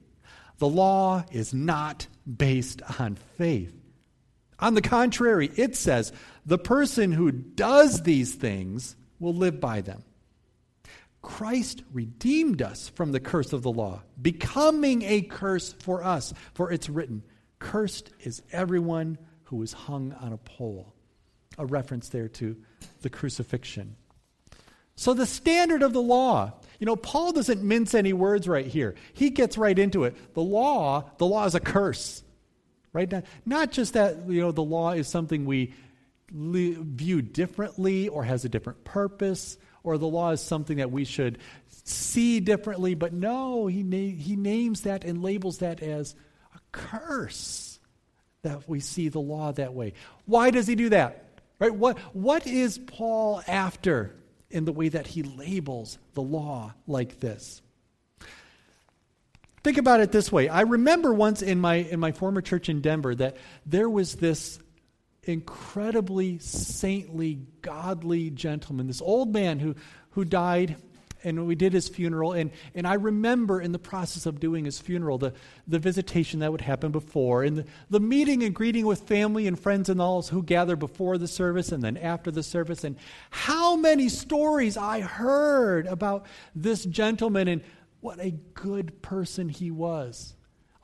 The 0.58 0.68
law 0.68 1.24
is 1.32 1.52
not 1.52 2.06
based 2.26 2.82
on 3.00 3.16
faith. 3.36 3.74
On 4.60 4.74
the 4.74 4.82
contrary, 4.82 5.50
it 5.56 5.74
says, 5.74 6.12
the 6.46 6.58
person 6.58 7.12
who 7.12 7.32
does 7.32 8.02
these 8.02 8.34
things 8.34 8.94
will 9.18 9.34
live 9.34 9.60
by 9.60 9.80
them. 9.80 10.04
Christ 11.24 11.82
redeemed 11.92 12.60
us 12.62 12.90
from 12.90 13.10
the 13.10 13.18
curse 13.18 13.52
of 13.52 13.62
the 13.62 13.72
law, 13.72 14.02
becoming 14.20 15.02
a 15.02 15.22
curse 15.22 15.72
for 15.72 16.04
us. 16.04 16.34
For 16.52 16.70
it's 16.70 16.88
written, 16.88 17.24
Cursed 17.58 18.10
is 18.20 18.42
everyone 18.52 19.16
who 19.44 19.62
is 19.62 19.72
hung 19.72 20.12
on 20.20 20.34
a 20.34 20.36
pole. 20.36 20.94
A 21.56 21.64
reference 21.64 22.10
there 22.10 22.28
to 22.28 22.56
the 23.00 23.08
crucifixion. 23.08 23.96
So, 24.96 25.14
the 25.14 25.26
standard 25.26 25.82
of 25.82 25.92
the 25.92 26.02
law, 26.02 26.52
you 26.78 26.84
know, 26.84 26.94
Paul 26.94 27.32
doesn't 27.32 27.62
mince 27.62 27.94
any 27.94 28.12
words 28.12 28.46
right 28.46 28.66
here. 28.66 28.94
He 29.14 29.30
gets 29.30 29.56
right 29.56 29.78
into 29.78 30.04
it. 30.04 30.34
The 30.34 30.42
law, 30.42 31.10
the 31.16 31.26
law 31.26 31.46
is 31.46 31.54
a 31.54 31.60
curse, 31.60 32.22
right? 32.92 33.24
Not 33.46 33.72
just 33.72 33.94
that, 33.94 34.28
you 34.28 34.40
know, 34.42 34.52
the 34.52 34.62
law 34.62 34.92
is 34.92 35.08
something 35.08 35.46
we 35.46 35.72
view 36.30 37.22
differently 37.22 38.08
or 38.08 38.24
has 38.24 38.44
a 38.44 38.48
different 38.48 38.84
purpose 38.84 39.56
or 39.84 39.98
the 39.98 40.08
law 40.08 40.30
is 40.30 40.40
something 40.40 40.78
that 40.78 40.90
we 40.90 41.04
should 41.04 41.38
see 41.84 42.40
differently. 42.40 42.94
But 42.94 43.12
no, 43.12 43.66
he, 43.66 43.82
na- 43.82 44.16
he 44.20 44.34
names 44.34 44.80
that 44.80 45.04
and 45.04 45.22
labels 45.22 45.58
that 45.58 45.80
as 45.82 46.16
a 46.54 46.58
curse 46.72 47.78
that 48.42 48.68
we 48.68 48.80
see 48.80 49.08
the 49.08 49.20
law 49.20 49.52
that 49.52 49.74
way. 49.74 49.92
Why 50.24 50.50
does 50.50 50.66
he 50.66 50.74
do 50.74 50.88
that? 50.88 51.40
Right? 51.58 51.74
What, 51.74 51.98
what 52.14 52.46
is 52.46 52.78
Paul 52.78 53.42
after 53.46 54.16
in 54.50 54.64
the 54.64 54.72
way 54.72 54.88
that 54.88 55.06
he 55.06 55.22
labels 55.22 55.98
the 56.14 56.22
law 56.22 56.74
like 56.86 57.20
this? 57.20 57.62
Think 59.62 59.78
about 59.78 60.00
it 60.00 60.12
this 60.12 60.30
way. 60.30 60.48
I 60.48 60.60
remember 60.62 61.14
once 61.14 61.40
in 61.40 61.58
my 61.58 61.76
in 61.76 61.98
my 61.98 62.12
former 62.12 62.42
church 62.42 62.68
in 62.68 62.82
Denver 62.82 63.14
that 63.14 63.38
there 63.64 63.88
was 63.88 64.16
this 64.16 64.58
incredibly 65.28 66.38
saintly, 66.38 67.40
godly 67.62 68.30
gentleman, 68.30 68.86
this 68.86 69.02
old 69.02 69.32
man 69.32 69.58
who, 69.58 69.74
who 70.10 70.24
died, 70.24 70.76
and 71.24 71.46
we 71.46 71.54
did 71.54 71.72
his 71.72 71.88
funeral. 71.88 72.32
And, 72.32 72.50
and 72.74 72.86
I 72.86 72.94
remember 72.94 73.60
in 73.60 73.72
the 73.72 73.78
process 73.78 74.26
of 74.26 74.40
doing 74.40 74.66
his 74.66 74.78
funeral, 74.78 75.18
the, 75.18 75.32
the 75.66 75.78
visitation 75.78 76.40
that 76.40 76.52
would 76.52 76.60
happen 76.60 76.92
before, 76.92 77.42
and 77.42 77.58
the, 77.58 77.64
the 77.90 78.00
meeting 78.00 78.42
and 78.42 78.54
greeting 78.54 78.86
with 78.86 79.00
family 79.00 79.46
and 79.46 79.58
friends 79.58 79.88
and 79.88 80.00
all 80.00 80.22
who 80.22 80.42
gather 80.42 80.76
before 80.76 81.18
the 81.18 81.28
service 81.28 81.72
and 81.72 81.82
then 81.82 81.96
after 81.96 82.30
the 82.30 82.42
service, 82.42 82.84
and 82.84 82.96
how 83.30 83.74
many 83.74 84.08
stories 84.08 84.76
I 84.76 85.00
heard 85.00 85.86
about 85.86 86.26
this 86.54 86.84
gentleman 86.84 87.48
and 87.48 87.62
what 88.00 88.20
a 88.20 88.32
good 88.52 89.00
person 89.00 89.48
he 89.48 89.70
was. 89.70 90.34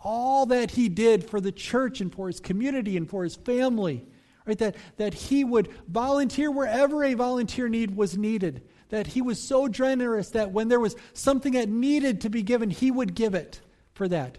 All 0.02 0.46
that 0.46 0.70
he 0.70 0.88
did 0.88 1.28
for 1.28 1.38
the 1.38 1.52
church 1.52 2.00
and 2.00 2.10
for 2.10 2.28
his 2.28 2.40
community 2.40 2.96
and 2.96 3.06
for 3.06 3.22
his 3.22 3.36
family. 3.36 4.06
Right? 4.46 4.58
That, 4.58 4.76
that 4.96 5.14
he 5.14 5.44
would 5.44 5.68
volunteer 5.88 6.50
wherever 6.50 7.04
a 7.04 7.14
volunteer 7.14 7.68
need 7.68 7.96
was 7.96 8.16
needed. 8.16 8.62
That 8.88 9.08
he 9.08 9.22
was 9.22 9.40
so 9.40 9.68
generous 9.68 10.30
that 10.30 10.50
when 10.50 10.68
there 10.68 10.80
was 10.80 10.96
something 11.12 11.52
that 11.52 11.68
needed 11.68 12.22
to 12.22 12.30
be 12.30 12.42
given, 12.42 12.70
he 12.70 12.90
would 12.90 13.14
give 13.14 13.34
it 13.34 13.60
for 13.92 14.08
that. 14.08 14.38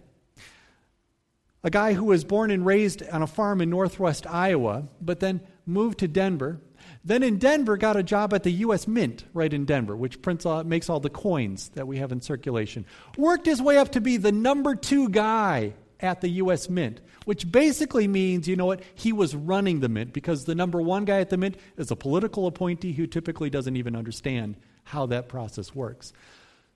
A 1.63 1.69
guy 1.69 1.93
who 1.93 2.05
was 2.05 2.23
born 2.23 2.49
and 2.51 2.65
raised 2.65 3.07
on 3.09 3.21
a 3.21 3.27
farm 3.27 3.61
in 3.61 3.69
northwest 3.69 4.25
Iowa, 4.27 4.87
but 4.99 5.19
then 5.19 5.41
moved 5.65 5.99
to 5.99 6.07
Denver. 6.07 6.59
Then 7.03 7.23
in 7.23 7.37
Denver, 7.37 7.77
got 7.77 7.95
a 7.95 8.03
job 8.03 8.33
at 8.33 8.43
the 8.43 8.51
U.S. 8.51 8.87
Mint 8.87 9.25
right 9.33 9.51
in 9.51 9.65
Denver, 9.65 9.95
which 9.95 10.21
prints 10.21 10.45
all, 10.45 10.63
makes 10.63 10.89
all 10.89 10.99
the 10.99 11.09
coins 11.09 11.69
that 11.69 11.87
we 11.87 11.97
have 11.97 12.11
in 12.11 12.21
circulation. 12.21 12.85
Worked 13.17 13.45
his 13.45 13.61
way 13.61 13.77
up 13.77 13.91
to 13.91 14.01
be 14.01 14.17
the 14.17 14.31
number 14.31 14.75
two 14.75 15.09
guy 15.09 15.73
at 15.99 16.21
the 16.21 16.29
U.S. 16.29 16.69
Mint, 16.69 17.01
which 17.25 17.51
basically 17.51 18.07
means, 18.07 18.47
you 18.47 18.55
know 18.55 18.65
what, 18.65 18.81
he 18.95 19.13
was 19.13 19.35
running 19.35 19.79
the 19.79 19.89
mint 19.89 20.13
because 20.13 20.45
the 20.45 20.55
number 20.55 20.81
one 20.81 21.05
guy 21.05 21.19
at 21.19 21.29
the 21.29 21.37
mint 21.37 21.57
is 21.77 21.91
a 21.91 21.95
political 21.95 22.47
appointee 22.47 22.93
who 22.93 23.05
typically 23.05 23.49
doesn't 23.49 23.75
even 23.75 23.95
understand 23.95 24.55
how 24.83 25.05
that 25.05 25.29
process 25.29 25.75
works. 25.75 26.13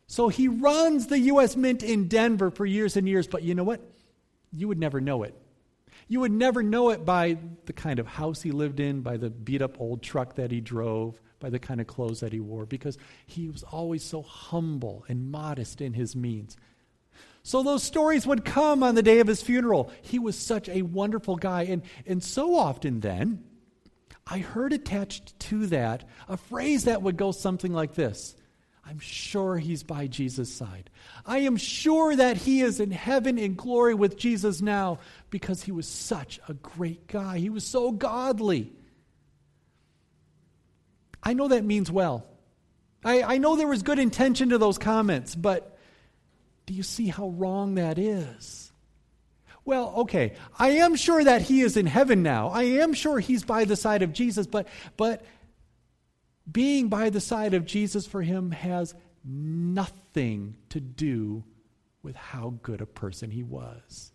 So 0.07 0.29
he 0.29 0.47
runs 0.47 1.07
the 1.07 1.19
U.S. 1.19 1.55
Mint 1.55 1.81
in 1.81 2.07
Denver 2.07 2.51
for 2.51 2.65
years 2.65 2.95
and 2.95 3.09
years, 3.09 3.27
but 3.27 3.41
you 3.41 3.55
know 3.55 3.63
what? 3.63 3.81
You 4.51 4.67
would 4.67 4.77
never 4.77 5.01
know 5.01 5.23
it. 5.23 5.35
You 6.07 6.19
would 6.19 6.31
never 6.31 6.61
know 6.61 6.91
it 6.91 7.03
by 7.03 7.37
the 7.65 7.73
kind 7.73 7.97
of 7.97 8.05
house 8.05 8.41
he 8.43 8.51
lived 8.51 8.79
in, 8.79 9.01
by 9.01 9.17
the 9.17 9.31
beat 9.31 9.63
up 9.63 9.81
old 9.81 10.03
truck 10.03 10.35
that 10.35 10.51
he 10.51 10.61
drove, 10.61 11.19
by 11.39 11.49
the 11.49 11.57
kind 11.57 11.81
of 11.81 11.87
clothes 11.87 12.19
that 12.19 12.31
he 12.31 12.39
wore, 12.39 12.67
because 12.67 12.99
he 13.25 13.49
was 13.49 13.63
always 13.63 14.03
so 14.03 14.21
humble 14.21 15.03
and 15.07 15.31
modest 15.31 15.81
in 15.81 15.93
his 15.93 16.15
means. 16.15 16.57
So 17.45 17.61
those 17.61 17.83
stories 17.83 18.25
would 18.25 18.43
come 18.43 18.81
on 18.81 18.95
the 18.95 19.03
day 19.03 19.19
of 19.19 19.27
his 19.27 19.43
funeral. 19.43 19.91
He 20.01 20.17
was 20.17 20.35
such 20.35 20.67
a 20.67 20.81
wonderful 20.81 21.35
guy. 21.35 21.65
And, 21.65 21.83
and 22.07 22.23
so 22.23 22.55
often 22.55 23.01
then, 23.01 23.43
I 24.25 24.39
heard 24.39 24.73
attached 24.73 25.39
to 25.41 25.67
that 25.67 26.09
a 26.27 26.37
phrase 26.37 26.85
that 26.85 27.03
would 27.03 27.17
go 27.17 27.31
something 27.31 27.71
like 27.71 27.93
this 27.93 28.35
I'm 28.83 28.97
sure 28.97 29.59
he's 29.59 29.83
by 29.83 30.07
Jesus' 30.07 30.51
side. 30.51 30.89
I 31.23 31.39
am 31.39 31.55
sure 31.55 32.15
that 32.15 32.35
he 32.35 32.61
is 32.61 32.79
in 32.79 32.89
heaven 32.89 33.37
in 33.37 33.53
glory 33.53 33.93
with 33.93 34.17
Jesus 34.17 34.59
now 34.59 34.97
because 35.29 35.61
he 35.61 35.71
was 35.71 35.87
such 35.87 36.39
a 36.49 36.55
great 36.55 37.05
guy. 37.05 37.37
He 37.37 37.51
was 37.51 37.63
so 37.63 37.91
godly. 37.91 38.73
I 41.21 41.33
know 41.33 41.49
that 41.49 41.63
means 41.63 41.91
well. 41.91 42.25
I, 43.03 43.21
I 43.21 43.37
know 43.37 43.55
there 43.55 43.67
was 43.67 43.83
good 43.83 43.99
intention 43.99 44.49
to 44.49 44.57
those 44.57 44.79
comments, 44.79 45.35
but 45.35 45.74
do 46.65 46.73
you 46.73 46.83
see 46.83 47.07
how 47.07 47.29
wrong 47.29 47.75
that 47.75 47.97
is? 47.97 48.71
Well, 49.63 49.93
okay, 49.97 50.33
I 50.59 50.69
am 50.69 50.95
sure 50.95 51.23
that 51.23 51.41
he 51.41 51.61
is 51.61 51.75
in 51.75 51.87
heaven 51.87 52.21
now. 52.21 52.49
I 52.49 52.63
am 52.63 52.93
sure 52.93 53.19
he's 53.19 53.43
by 53.43 53.65
the 53.65 53.75
side 53.75 54.03
of 54.03 54.13
Jesus, 54.13 54.45
but 54.45 54.67
but 54.95 55.25
being 56.49 56.89
by 56.89 57.09
the 57.09 57.21
side 57.21 57.55
of 57.55 57.65
Jesus 57.65 58.05
for 58.05 58.21
him 58.21 58.51
has 58.51 58.93
nothing 59.23 60.55
to 60.69 60.79
do 60.79 61.43
with 62.03 62.15
how 62.15 62.53
good 62.61 62.81
a 62.81 62.85
person 62.85 63.31
he 63.31 63.41
was. 63.41 64.11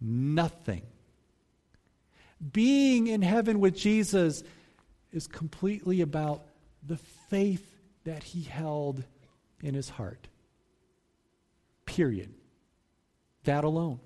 Nothing. 0.00 0.82
Being 2.52 3.06
in 3.06 3.22
heaven 3.22 3.60
with 3.60 3.76
Jesus 3.76 4.42
is 5.12 5.28
completely 5.28 6.00
about 6.00 6.42
the 6.84 6.96
faith 7.28 7.64
that 8.04 8.24
he 8.24 8.42
held 8.42 9.04
in 9.62 9.74
his 9.74 9.88
heart. 9.88 10.26
Period. 11.90 12.32
That 13.44 13.64
alone. 13.64 13.98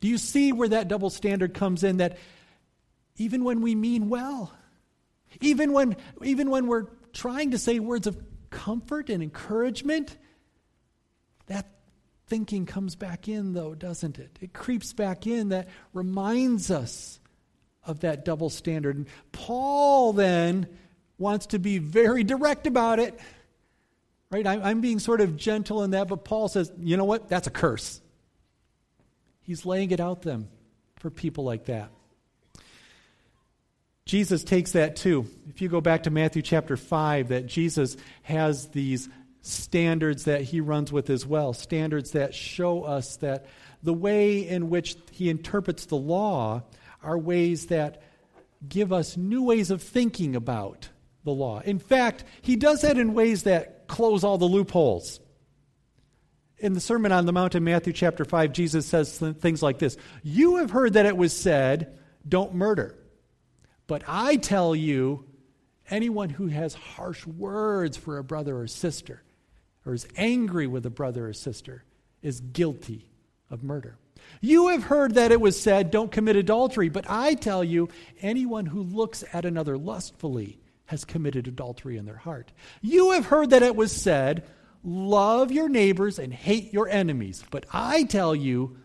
Do 0.00 0.08
you 0.08 0.18
see 0.18 0.52
where 0.52 0.68
that 0.68 0.86
double 0.86 1.08
standard 1.08 1.54
comes 1.54 1.82
in? 1.82 1.96
That 1.96 2.18
even 3.16 3.42
when 3.42 3.62
we 3.62 3.74
mean 3.74 4.10
well, 4.10 4.52
even 5.40 5.72
when, 5.72 5.96
even 6.22 6.50
when 6.50 6.66
we're 6.66 6.88
trying 7.14 7.52
to 7.52 7.58
say 7.58 7.78
words 7.78 8.06
of 8.06 8.22
comfort 8.50 9.08
and 9.08 9.22
encouragement, 9.22 10.18
that 11.46 11.70
thinking 12.26 12.66
comes 12.66 12.96
back 12.96 13.28
in, 13.28 13.54
though, 13.54 13.74
doesn't 13.74 14.18
it? 14.18 14.38
It 14.42 14.52
creeps 14.52 14.92
back 14.92 15.26
in 15.26 15.48
that 15.48 15.68
reminds 15.94 16.70
us 16.70 17.18
of 17.86 18.00
that 18.00 18.26
double 18.26 18.50
standard. 18.50 18.96
And 18.96 19.06
Paul 19.32 20.12
then 20.12 20.66
wants 21.16 21.46
to 21.46 21.58
be 21.58 21.78
very 21.78 22.24
direct 22.24 22.66
about 22.66 22.98
it. 22.98 23.18
Right? 24.32 24.46
I'm 24.46 24.80
being 24.80 24.98
sort 24.98 25.20
of 25.20 25.36
gentle 25.36 25.84
in 25.84 25.90
that, 25.90 26.08
but 26.08 26.24
Paul 26.24 26.48
says, 26.48 26.72
you 26.78 26.96
know 26.96 27.04
what? 27.04 27.28
That's 27.28 27.46
a 27.46 27.50
curse. 27.50 28.00
He's 29.42 29.66
laying 29.66 29.90
it 29.90 30.00
out 30.00 30.22
them 30.22 30.48
for 30.96 31.10
people 31.10 31.44
like 31.44 31.66
that. 31.66 31.90
Jesus 34.06 34.42
takes 34.42 34.72
that 34.72 34.96
too. 34.96 35.26
If 35.50 35.60
you 35.60 35.68
go 35.68 35.82
back 35.82 36.04
to 36.04 36.10
Matthew 36.10 36.40
chapter 36.40 36.78
5, 36.78 37.28
that 37.28 37.46
Jesus 37.46 37.98
has 38.22 38.68
these 38.68 39.08
standards 39.42 40.24
that 40.24 40.40
he 40.42 40.62
runs 40.62 40.90
with 40.90 41.10
as 41.10 41.26
well, 41.26 41.52
standards 41.52 42.12
that 42.12 42.34
show 42.34 42.84
us 42.84 43.16
that 43.16 43.46
the 43.82 43.92
way 43.92 44.48
in 44.48 44.70
which 44.70 44.96
he 45.10 45.28
interprets 45.28 45.86
the 45.86 45.96
law 45.96 46.62
are 47.02 47.18
ways 47.18 47.66
that 47.66 48.02
give 48.66 48.92
us 48.92 49.16
new 49.16 49.42
ways 49.42 49.70
of 49.70 49.82
thinking 49.82 50.36
about 50.36 50.88
the 51.24 51.32
law. 51.32 51.60
In 51.60 51.78
fact, 51.78 52.24
he 52.40 52.56
does 52.56 52.82
that 52.82 52.96
in 52.96 53.12
ways 53.14 53.42
that 53.42 53.81
close 53.92 54.24
all 54.24 54.38
the 54.38 54.46
loopholes. 54.46 55.20
In 56.58 56.72
the 56.72 56.80
Sermon 56.80 57.12
on 57.12 57.26
the 57.26 57.32
Mount 57.32 57.54
in 57.54 57.62
Matthew 57.62 57.92
chapter 57.92 58.24
5, 58.24 58.52
Jesus 58.52 58.86
says 58.86 59.18
things 59.18 59.62
like 59.62 59.78
this 59.78 59.96
You 60.22 60.56
have 60.56 60.70
heard 60.70 60.94
that 60.94 61.06
it 61.06 61.16
was 61.16 61.32
said, 61.32 61.98
Don't 62.26 62.54
murder. 62.54 62.96
But 63.86 64.02
I 64.08 64.36
tell 64.36 64.74
you, 64.74 65.26
anyone 65.90 66.30
who 66.30 66.46
has 66.46 66.72
harsh 66.72 67.26
words 67.26 67.96
for 67.96 68.18
a 68.18 68.24
brother 68.24 68.58
or 68.58 68.66
sister, 68.66 69.22
or 69.84 69.92
is 69.92 70.08
angry 70.16 70.66
with 70.66 70.86
a 70.86 70.90
brother 70.90 71.28
or 71.28 71.32
sister, 71.32 71.84
is 72.22 72.40
guilty 72.40 73.10
of 73.50 73.62
murder. 73.62 73.98
You 74.40 74.68
have 74.68 74.84
heard 74.84 75.16
that 75.16 75.32
it 75.32 75.40
was 75.40 75.60
said, 75.60 75.90
Don't 75.90 76.10
commit 76.10 76.36
adultery. 76.36 76.88
But 76.88 77.10
I 77.10 77.34
tell 77.34 77.62
you, 77.62 77.88
anyone 78.22 78.66
who 78.66 78.82
looks 78.82 79.24
at 79.32 79.44
another 79.44 79.76
lustfully 79.76 80.61
has 80.86 81.04
committed 81.04 81.48
adultery 81.48 81.96
in 81.96 82.04
their 82.04 82.16
heart. 82.16 82.52
You 82.80 83.12
have 83.12 83.26
heard 83.26 83.50
that 83.50 83.62
it 83.62 83.76
was 83.76 83.92
said, 83.92 84.44
Love 84.84 85.52
your 85.52 85.68
neighbors 85.68 86.18
and 86.18 86.32
hate 86.32 86.72
your 86.72 86.88
enemies. 86.88 87.44
But 87.50 87.66
I 87.72 88.02
tell 88.04 88.34
you, 88.34 88.76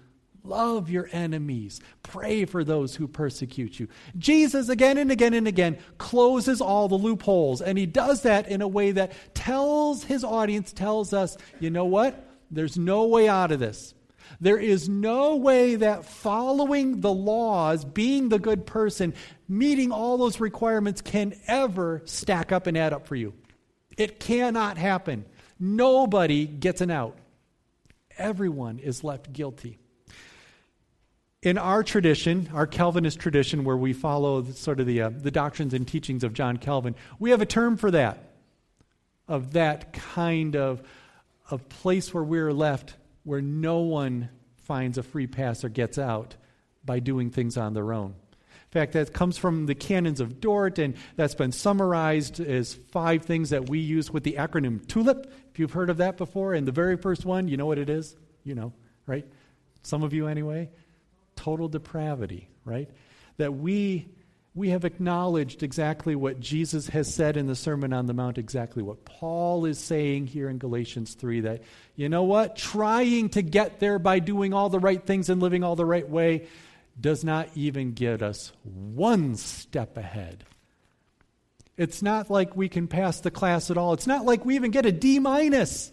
Love 0.48 0.90
your 0.90 1.10
enemies. 1.12 1.82
Pray 2.04 2.46
for 2.46 2.64
those 2.64 2.96
who 2.96 3.08
persecute 3.08 3.80
you. 3.80 3.90
Jesus, 4.18 4.70
again 4.70 4.98
and 4.98 5.12
again 5.12 5.34
and 5.34 5.48
again, 5.48 5.78
closes 5.98 6.62
all 6.62 6.88
the 6.88 6.96
loopholes. 6.96 7.62
And 7.62 7.78
he 7.78 7.86
does 7.86 8.22
that 8.22 8.48
in 8.48 8.62
a 8.62 8.68
way 8.68 8.92
that 8.92 9.12
tells 9.36 10.06
his 10.06 10.24
audience, 10.24 10.72
tells 10.72 11.12
us, 11.12 11.38
you 11.60 11.70
know 11.70 11.84
what? 11.84 12.26
There's 12.50 12.78
no 12.78 13.08
way 13.08 13.28
out 13.28 13.52
of 13.52 13.60
this. 13.60 13.94
There 14.40 14.58
is 14.58 14.88
no 14.88 15.36
way 15.36 15.76
that 15.76 16.06
following 16.06 17.02
the 17.02 17.14
laws, 17.14 17.86
being 17.86 18.30
the 18.30 18.40
good 18.40 18.66
person, 18.66 19.14
meeting 19.48 19.92
all 19.92 20.18
those 20.18 20.40
requirements 20.40 21.02
can 21.02 21.34
ever 21.48 22.02
stack 22.06 22.52
up 22.52 22.68
and 22.68 22.78
add 22.78 22.94
up 22.94 23.08
for 23.08 23.16
you. 23.16 23.34
It 23.98 24.20
cannot 24.20 24.78
happen. 24.78 25.26
Nobody 25.60 26.46
gets 26.46 26.82
an 26.82 26.92
out. 26.92 27.18
Everyone 28.18 28.80
is 28.80 29.04
left 29.04 29.34
guilty. 29.34 29.80
In 31.42 31.58
our 31.58 31.84
tradition, 31.84 32.50
our 32.54 32.68
Calvinist 32.68 33.20
tradition, 33.20 33.64
where 33.64 33.78
we 33.78 33.94
follow 33.94 34.44
sort 34.44 34.80
of 34.80 34.88
the, 34.88 35.02
uh, 35.02 35.10
the 35.10 35.32
doctrines 35.32 35.74
and 35.74 35.88
teachings 35.88 36.24
of 36.24 36.34
John 36.34 36.58
Calvin, 36.58 36.96
we 37.20 37.30
have 37.30 37.42
a 37.42 37.46
term 37.46 37.78
for 37.78 37.92
that, 37.92 38.32
of 39.28 39.54
that 39.54 39.94
kind 39.94 40.56
of, 40.56 40.82
of 41.50 41.70
place 41.70 42.14
where 42.14 42.24
we're 42.24 42.52
left 42.52 42.96
where 43.28 43.42
no 43.42 43.80
one 43.80 44.30
finds 44.56 44.98
a 44.98 45.04
free 45.04 45.28
pass 45.28 45.66
or 45.66 45.70
gets 45.70 45.98
out 45.98 46.38
by 46.86 47.00
doing 47.00 47.30
things 47.30 47.58
on 47.58 47.74
their 47.74 47.92
own. 47.92 48.16
In 48.42 48.72
fact, 48.72 48.94
that 48.94 49.12
comes 49.12 49.38
from 49.38 49.66
the 49.66 49.76
canons 49.76 50.22
of 50.22 50.40
Dort, 50.40 50.80
and 50.80 50.96
that's 51.18 51.36
been 51.36 51.52
summarized 51.52 52.40
as 52.40 52.74
five 52.74 53.24
things 53.24 53.50
that 53.50 53.68
we 53.68 53.80
use 53.80 54.10
with 54.10 54.24
the 54.24 54.34
acronym 54.34 54.86
TULIP. 54.88 55.30
If 55.52 55.60
you've 55.60 55.74
heard 55.74 55.90
of 55.90 55.98
that 55.98 56.16
before, 56.16 56.54
and 56.54 56.66
the 56.66 56.72
very 56.72 56.96
first 56.96 57.26
one, 57.26 57.50
you 57.50 57.58
know 57.58 57.66
what 57.66 57.78
it 57.78 57.90
is? 57.90 58.16
You 58.46 58.56
know, 58.56 58.72
right? 59.06 59.28
Some 59.84 60.04
of 60.04 60.14
you, 60.14 60.28
anyway. 60.28 60.70
Total 61.36 61.68
depravity, 61.68 62.48
right? 62.64 62.90
That 63.36 63.54
we 63.54 64.08
we 64.58 64.72
have 64.72 64.86
acknowledged 64.86 65.62
exactly 65.62 66.16
what 66.16 66.40
Jesus 66.40 66.88
has 66.88 67.14
said 67.14 67.38
in 67.38 67.46
the 67.46 67.56
Sermon 67.56 67.94
on 67.94 68.08
the 68.08 68.14
Mount, 68.14 68.40
exactly 68.40 68.82
what 68.82 69.06
Paul 69.06 69.66
is 69.66 69.78
saying 69.78 70.26
here 70.26 70.50
in 70.50 70.58
Galatians 70.58 71.14
3 71.14 71.42
that, 71.42 71.62
you 71.96 72.10
know 72.10 72.24
what, 72.24 72.56
trying 72.56 73.30
to 73.30 73.44
get 73.44 73.80
there 73.80 74.00
by 74.00 74.18
doing 74.18 74.56
all 74.56 74.70
the 74.70 74.80
right 74.80 75.06
things 75.06 75.30
and 75.30 75.40
living 75.40 75.64
all 75.64 75.76
the 75.76 75.86
right 75.86 76.10
way 76.10 76.48
does 77.00 77.24
not 77.24 77.50
even 77.54 77.94
get 77.94 78.24
us 78.24 78.52
one 78.64 79.36
step 79.36 79.96
ahead. 79.96 80.44
It's 81.78 82.02
not 82.02 82.32
like 82.32 82.58
we 82.58 82.68
can 82.68 82.88
pass 82.88 83.20
the 83.20 83.30
class 83.30 83.70
at 83.70 83.78
all. 83.78 83.94
It's 83.94 84.08
not 84.08 84.26
like 84.26 84.44
we 84.44 84.56
even 84.56 84.72
get 84.72 84.88
a 84.88 84.92
D 84.92 85.20
minus. 85.20 85.92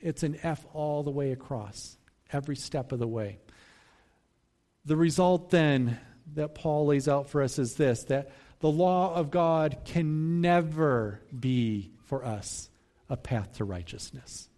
It's 0.00 0.24
an 0.24 0.38
F 0.42 0.66
all 0.72 1.04
the 1.04 1.12
way 1.12 1.30
across, 1.30 1.96
every 2.32 2.56
step 2.56 2.90
of 2.90 2.98
the 2.98 3.06
way. 3.06 3.38
The 4.84 4.96
result 4.96 5.50
then 5.50 6.00
that 6.34 6.54
Paul 6.54 6.86
lays 6.86 7.08
out 7.08 7.28
for 7.28 7.42
us 7.42 7.58
is 7.58 7.74
this 7.74 8.04
that 8.04 8.30
the 8.60 8.70
law 8.70 9.14
of 9.14 9.30
God 9.30 9.78
can 9.84 10.40
never 10.40 11.20
be 11.38 11.90
for 12.04 12.24
us 12.24 12.68
a 13.08 13.16
path 13.16 13.54
to 13.54 13.64
righteousness. 13.64 14.48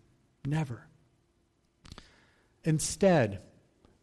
Never. 0.45 0.87
Instead, 2.65 3.41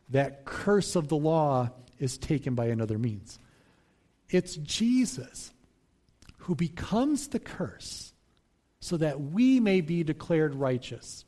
that 0.10 0.46
curse 0.46 0.96
of 0.96 1.08
the 1.08 1.18
law 1.18 1.70
is 2.00 2.18
taken 2.18 2.56
by 2.56 2.68
another 2.68 2.98
means. 2.98 3.38
It's 4.30 4.56
Jesus 4.56 5.52
who 6.38 6.56
becomes 6.56 7.28
the 7.28 7.40
curse 7.40 8.14
so 8.80 8.98
that 8.98 9.20
we 9.20 9.60
may 9.60 9.82
be 9.82 10.04
declared 10.04 10.56
righteous. 10.56 11.26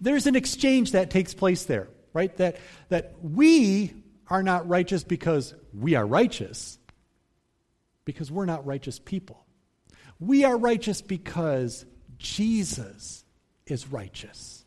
There's 0.00 0.26
an 0.26 0.36
exchange 0.36 0.92
that 0.92 1.10
takes 1.10 1.34
place 1.34 1.64
there, 1.64 1.88
right? 2.12 2.36
That, 2.36 2.58
that 2.90 3.14
we 3.22 3.94
are 4.28 4.42
not 4.42 4.68
righteous 4.68 5.04
because 5.04 5.54
we 5.72 5.94
are 5.94 6.06
righteous, 6.06 6.78
because 8.04 8.30
we're 8.30 8.46
not 8.46 8.66
righteous 8.66 8.98
people. 8.98 9.44
We 10.18 10.44
are 10.44 10.56
righteous 10.56 11.02
because 11.02 11.84
Jesus 12.18 13.24
is 13.66 13.88
righteous. 13.88 14.64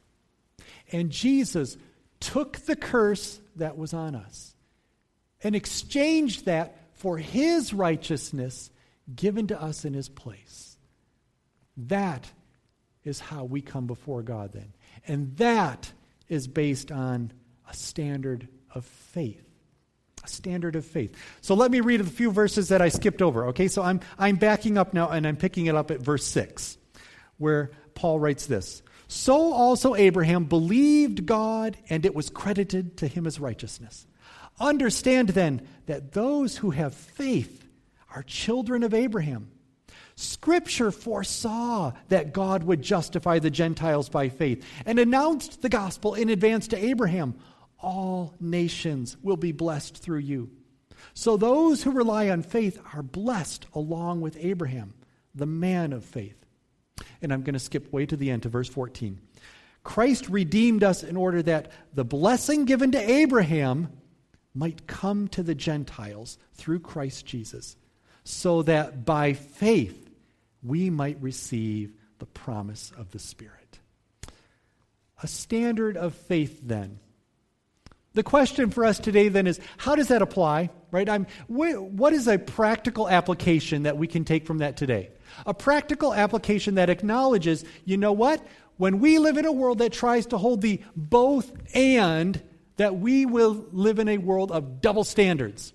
And 0.91 1.09
Jesus 1.09 1.77
took 2.19 2.57
the 2.59 2.75
curse 2.75 3.39
that 3.55 3.77
was 3.77 3.93
on 3.93 4.15
us 4.15 4.55
and 5.43 5.55
exchanged 5.55 6.45
that 6.45 6.77
for 6.93 7.17
his 7.17 7.73
righteousness 7.73 8.69
given 9.15 9.47
to 9.47 9.61
us 9.61 9.85
in 9.85 9.93
his 9.93 10.09
place. 10.09 10.77
That 11.77 12.29
is 13.03 13.19
how 13.19 13.45
we 13.45 13.61
come 13.61 13.87
before 13.87 14.21
God 14.21 14.51
then. 14.53 14.73
And 15.07 15.35
that 15.37 15.91
is 16.27 16.47
based 16.47 16.91
on 16.91 17.31
a 17.69 17.73
standard 17.73 18.47
of 18.73 18.85
faith 18.85 19.48
standard 20.29 20.75
of 20.75 20.85
faith. 20.85 21.15
So 21.41 21.55
let 21.55 21.71
me 21.71 21.81
read 21.81 22.01
a 22.01 22.05
few 22.05 22.31
verses 22.31 22.69
that 22.69 22.81
I 22.81 22.89
skipped 22.89 23.21
over. 23.21 23.47
Okay, 23.47 23.67
so 23.67 23.81
I'm, 23.81 23.99
I'm 24.17 24.35
backing 24.35 24.77
up 24.77 24.93
now 24.93 25.09
and 25.09 25.27
I'm 25.27 25.37
picking 25.37 25.65
it 25.65 25.75
up 25.75 25.91
at 25.91 25.99
verse 25.99 26.25
6, 26.27 26.77
where 27.37 27.71
Paul 27.95 28.19
writes 28.19 28.45
this 28.45 28.81
So 29.07 29.53
also 29.53 29.95
Abraham 29.95 30.45
believed 30.45 31.25
God, 31.25 31.77
and 31.89 32.05
it 32.05 32.15
was 32.15 32.29
credited 32.29 32.97
to 32.97 33.07
him 33.07 33.27
as 33.27 33.39
righteousness. 33.39 34.05
Understand 34.59 35.29
then 35.29 35.67
that 35.85 36.11
those 36.11 36.57
who 36.57 36.71
have 36.71 36.93
faith 36.93 37.65
are 38.13 38.23
children 38.23 38.83
of 38.83 38.93
Abraham. 38.93 39.51
Scripture 40.15 40.91
foresaw 40.91 41.93
that 42.09 42.33
God 42.33 42.63
would 42.63 42.81
justify 42.81 43.39
the 43.39 43.49
Gentiles 43.49 44.09
by 44.09 44.27
faith 44.27 44.65
and 44.85 44.99
announced 44.99 45.61
the 45.61 45.69
gospel 45.69 46.13
in 46.13 46.27
advance 46.29 46.67
to 46.69 46.77
Abraham 46.77 47.35
all 47.81 48.33
nations 48.39 49.17
will 49.21 49.37
be 49.37 49.51
blessed 49.51 49.97
through 49.97 50.19
you. 50.19 50.49
So 51.13 51.37
those 51.37 51.83
who 51.83 51.91
rely 51.91 52.29
on 52.29 52.43
faith 52.43 52.79
are 52.93 53.01
blessed 53.03 53.65
along 53.73 54.21
with 54.21 54.37
Abraham, 54.39 54.93
the 55.33 55.45
man 55.45 55.93
of 55.93 56.03
faith. 56.03 56.45
And 57.21 57.31
I'm 57.31 57.43
going 57.43 57.53
to 57.53 57.59
skip 57.59 57.91
way 57.91 58.05
to 58.05 58.17
the 58.17 58.31
end 58.31 58.43
to 58.43 58.49
verse 58.49 58.69
14. 58.69 59.19
Christ 59.83 60.27
redeemed 60.27 60.83
us 60.83 61.03
in 61.03 61.15
order 61.15 61.41
that 61.43 61.71
the 61.93 62.03
blessing 62.03 62.65
given 62.65 62.91
to 62.91 63.11
Abraham 63.11 63.89
might 64.53 64.87
come 64.87 65.27
to 65.29 65.43
the 65.43 65.55
Gentiles 65.55 66.37
through 66.53 66.79
Christ 66.79 67.25
Jesus, 67.25 67.77
so 68.23 68.61
that 68.63 69.05
by 69.05 69.33
faith 69.33 70.09
we 70.61 70.89
might 70.89 71.21
receive 71.21 71.93
the 72.19 72.25
promise 72.25 72.91
of 72.97 73.11
the 73.11 73.19
Spirit. 73.19 73.79
A 75.23 75.27
standard 75.27 75.95
of 75.95 76.13
faith, 76.13 76.59
then 76.63 76.99
the 78.13 78.23
question 78.23 78.69
for 78.71 78.85
us 78.85 78.99
today 78.99 79.29
then 79.29 79.47
is 79.47 79.59
how 79.77 79.95
does 79.95 80.07
that 80.07 80.21
apply? 80.21 80.69
Right? 80.91 81.07
I'm, 81.07 81.27
what 81.47 82.13
is 82.13 82.27
a 82.27 82.39
practical 82.39 83.07
application 83.07 83.83
that 83.83 83.97
we 83.97 84.07
can 84.07 84.25
take 84.25 84.47
from 84.47 84.57
that 84.59 84.75
today? 84.75 85.11
A 85.45 85.53
practical 85.53 86.13
application 86.13 86.75
that 86.75 86.89
acknowledges, 86.89 87.63
you 87.85 87.97
know 87.97 88.13
what? 88.13 88.43
when 88.79 88.99
we 88.99 89.19
live 89.19 89.37
in 89.37 89.45
a 89.45 89.51
world 89.51 89.79
that 89.79 89.91
tries 89.91 90.25
to 90.27 90.37
hold 90.37 90.61
the 90.61 90.81
both 90.95 91.51
and, 91.75 92.41
that 92.77 92.95
we 92.95 93.25
will 93.25 93.65
live 93.73 93.99
in 93.99 94.07
a 94.07 94.17
world 94.17 94.53
of 94.53 94.79
double 94.79 95.03
standards. 95.03 95.73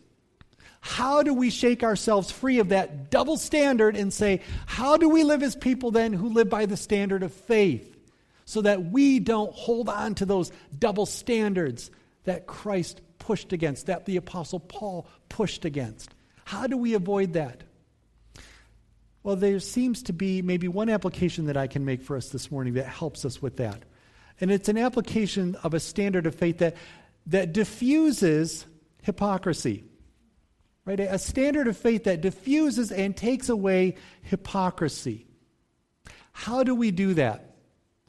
How 0.81 1.23
do 1.23 1.35
we 1.35 1.51
shake 1.51 1.83
ourselves 1.83 2.31
free 2.31 2.61
of 2.61 2.71
that 2.71 3.11
double 3.11 3.37
standard 3.37 3.95
and 3.95 4.11
say, 4.11 4.41
how 4.65 4.97
do 4.97 5.11
we 5.11 5.23
live 5.23 5.43
as 5.43 5.55
people 5.55 5.91
then 5.91 6.15
who 6.15 6.31
live 6.31 6.49
by 6.49 6.65
the 6.65 6.79
standard 6.79 7.23
of 7.23 7.35
faith? 7.35 7.95
So 8.47 8.63
that 8.63 8.87
we 8.87 9.21
don't 9.21 9.53
hold 9.53 9.91
on 9.91 10.15
to 10.15 10.25
those 10.25 10.51
double 10.79 11.05
standards 11.05 11.91
that 12.25 12.47
Christ 12.47 13.01
pushed 13.19 13.53
against, 13.53 13.87
that 13.87 14.05
the 14.05 14.17
Apostle 14.17 14.61
Paul 14.61 15.07
pushed 15.29 15.65
against. 15.65 16.15
How 16.45 16.67
do 16.67 16.77
we 16.77 16.95
avoid 16.95 17.33
that? 17.35 17.63
Well, 19.23 19.37
there 19.37 19.59
seems 19.61 20.03
to 20.05 20.13
be 20.13 20.43
maybe 20.43 20.69
one 20.69 20.91
application 20.91 21.47
that 21.47 21.57
I 21.57 21.67
can 21.67 21.85
make 21.85 22.03
for 22.03 22.17
us 22.17 22.29
this 22.29 22.51
morning 22.51 22.75
that 22.75 22.87
helps 22.87 23.25
us 23.25 23.41
with 23.41 23.57
that. 23.57 23.83
And 24.41 24.51
it's 24.51 24.69
an 24.69 24.77
application 24.77 25.57
of 25.63 25.73
a 25.73 25.81
standard 25.81 26.27
of 26.27 26.35
faith 26.35 26.59
that, 26.59 26.77
that 27.27 27.53
diffuses 27.53 28.67
hypocrisy. 29.03 29.85
Right? 30.85 31.01
A 31.01 31.19
standard 31.19 31.69
of 31.69 31.79
faith 31.79 32.05
that 32.05 32.21
diffuses 32.21 32.93
and 32.93 33.17
takes 33.17 33.49
away 33.49 33.95
hypocrisy. 34.21 35.27
How 36.33 36.63
do 36.63 36.75
we 36.75 36.91
do 36.91 37.15
that? 37.15 37.54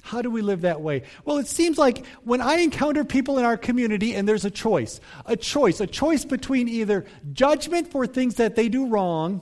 How 0.05 0.21
do 0.21 0.29
we 0.29 0.43
live 0.43 0.61
that 0.61 0.81
way? 0.81 1.01
Well, 1.25 1.39
it 1.39 1.47
seems 1.47 1.79
like 1.79 2.05
when 2.23 2.39
I 2.39 2.57
encounter 2.57 3.03
people 3.03 3.39
in 3.39 3.43
our 3.43 3.57
community 3.57 4.13
and 4.13 4.29
there's 4.29 4.45
a 4.45 4.51
choice, 4.51 5.01
a 5.25 5.35
choice, 5.35 5.79
a 5.79 5.87
choice 5.87 6.25
between 6.25 6.67
either 6.67 7.05
judgment 7.33 7.89
for 7.91 8.05
things 8.05 8.35
that 8.35 8.55
they 8.55 8.69
do 8.69 8.85
wrong 8.85 9.41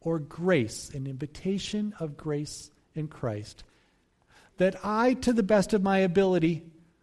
or 0.00 0.18
grace, 0.18 0.88
an 0.94 1.06
invitation 1.06 1.92
of 2.00 2.16
grace 2.16 2.70
in 2.94 3.06
Christ, 3.06 3.64
that 4.56 4.76
I, 4.82 5.12
to 5.12 5.34
the 5.34 5.42
best 5.42 5.74
of 5.74 5.82
my 5.82 5.98
ability, 5.98 6.62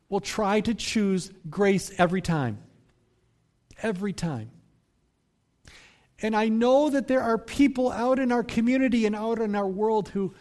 will 0.09 0.19
try 0.19 0.61
to 0.61 0.73
choose 0.73 1.31
grace 1.47 1.91
every 1.99 2.23
time. 2.23 2.57
Every 3.83 4.13
time. 4.13 4.49
And 6.23 6.35
I 6.35 6.49
know 6.49 6.89
that 6.89 7.07
there 7.07 7.21
are 7.21 7.37
people 7.37 7.91
out 7.91 8.17
in 8.17 8.31
our 8.31 8.43
community 8.43 9.05
and 9.05 9.15
out 9.15 9.37
in 9.37 9.53
our 9.53 9.67
world 9.67 10.09
who, 10.09 10.33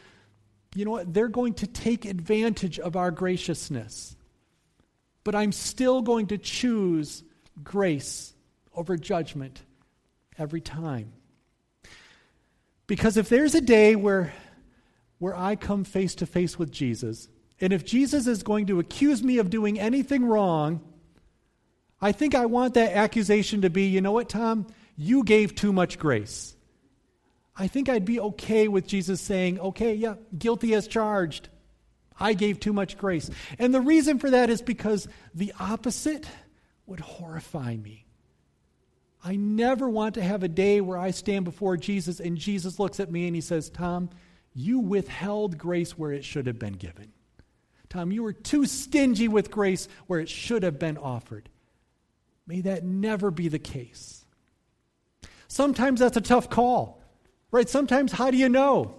you 0.74 0.85
know 0.85 0.92
what, 0.92 1.12
they're 1.12 1.28
going 1.28 1.54
to 1.54 1.66
take 1.66 2.04
advantage 2.04 2.78
of 2.78 2.96
our 2.96 3.11
graciousness. 3.11 4.16
But 5.24 5.35
I'm 5.35 5.52
still 5.52 6.00
going 6.02 6.28
to 6.28 6.38
choose 6.38 7.22
grace 7.62 8.33
over 8.74 8.96
judgment 8.96 9.61
every 10.38 10.61
time. 10.61 11.12
Because 12.87 13.16
if 13.16 13.28
there's 13.28 13.54
a 13.54 13.61
day 13.61 13.96
where, 13.96 14.33
where 15.18 15.37
I 15.37 15.56
come 15.56 15.85
face 15.85 16.14
to 16.16 16.26
face 16.26 16.59
with 16.59 16.70
Jesus, 16.70 17.28
and 17.61 17.72
if 17.72 17.85
Jesus 17.85 18.26
is 18.26 18.42
going 18.42 18.66
to 18.66 18.80
accuse 18.80 19.22
me 19.22 19.38
of 19.38 19.50
doing 19.50 19.78
anything 19.78 20.24
wrong, 20.24 20.80
I 22.00 22.12
think 22.12 22.35
I 22.35 22.46
want 22.46 22.74
that 22.74 22.96
accusation 22.96 23.62
to 23.62 23.70
be 23.70 23.87
you 23.87 24.00
know 24.00 24.12
what, 24.12 24.28
Tom? 24.28 24.66
You 24.96 25.22
gave 25.24 25.54
too 25.54 25.72
much 25.72 25.98
grace. 25.98 26.56
I 27.56 27.66
think 27.66 27.88
I'd 27.88 28.04
be 28.04 28.20
okay 28.20 28.68
with 28.68 28.86
Jesus 28.86 29.20
saying, 29.20 29.58
okay, 29.60 29.94
yeah, 29.94 30.14
guilty 30.36 30.74
as 30.74 30.86
charged. 30.86 31.48
I 32.18 32.34
gave 32.34 32.60
too 32.60 32.72
much 32.72 32.98
grace. 32.98 33.30
And 33.58 33.74
the 33.74 33.80
reason 33.80 34.18
for 34.18 34.30
that 34.30 34.50
is 34.50 34.62
because 34.62 35.08
the 35.34 35.52
opposite 35.58 36.26
would 36.86 37.00
horrify 37.00 37.76
me. 37.76 38.06
I 39.24 39.36
never 39.36 39.88
want 39.88 40.14
to 40.14 40.22
have 40.22 40.42
a 40.42 40.48
day 40.48 40.80
where 40.80 40.98
I 40.98 41.10
stand 41.10 41.44
before 41.44 41.76
Jesus 41.76 42.20
and 42.20 42.36
Jesus 42.36 42.78
looks 42.78 43.00
at 43.00 43.10
me 43.10 43.26
and 43.26 43.34
he 43.34 43.42
says, 43.42 43.68
Tom, 43.68 44.10
you 44.54 44.78
withheld 44.80 45.58
grace 45.58 45.98
where 45.98 46.12
it 46.12 46.24
should 46.24 46.46
have 46.46 46.58
been 46.58 46.74
given. 46.74 47.12
Tom, 47.88 48.12
you 48.12 48.22
were 48.22 48.32
too 48.32 48.66
stingy 48.66 49.28
with 49.28 49.50
grace 49.50 49.88
where 50.06 50.20
it 50.20 50.28
should 50.28 50.62
have 50.62 50.78
been 50.78 50.96
offered. 50.96 51.48
May 52.46 52.62
that 52.62 52.84
never 52.84 53.30
be 53.30 53.48
the 53.48 53.58
case. 53.58 54.24
Sometimes 55.48 56.00
that's 56.00 56.16
a 56.16 56.22
tough 56.22 56.48
call, 56.48 56.99
right? 57.50 57.68
Sometimes, 57.68 58.12
how 58.12 58.30
do 58.30 58.36
you 58.36 58.48
know? 58.48 58.94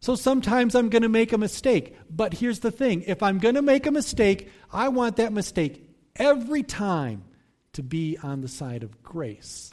So 0.00 0.16
sometimes 0.16 0.74
I'm 0.74 0.88
going 0.88 1.02
to 1.02 1.08
make 1.08 1.32
a 1.32 1.38
mistake. 1.38 1.96
But 2.10 2.34
here's 2.34 2.60
the 2.60 2.70
thing 2.70 3.02
if 3.06 3.22
I'm 3.22 3.38
going 3.38 3.54
to 3.54 3.62
make 3.62 3.86
a 3.86 3.90
mistake, 3.90 4.50
I 4.72 4.88
want 4.88 5.16
that 5.16 5.32
mistake 5.32 5.88
every 6.16 6.62
time 6.62 7.24
to 7.74 7.82
be 7.82 8.18
on 8.22 8.40
the 8.40 8.48
side 8.48 8.82
of 8.82 9.02
grace, 9.02 9.70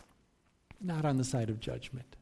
not 0.80 1.06
on 1.06 1.18
the 1.18 1.24
side 1.24 1.50
of 1.50 1.60
judgment. 1.60 2.16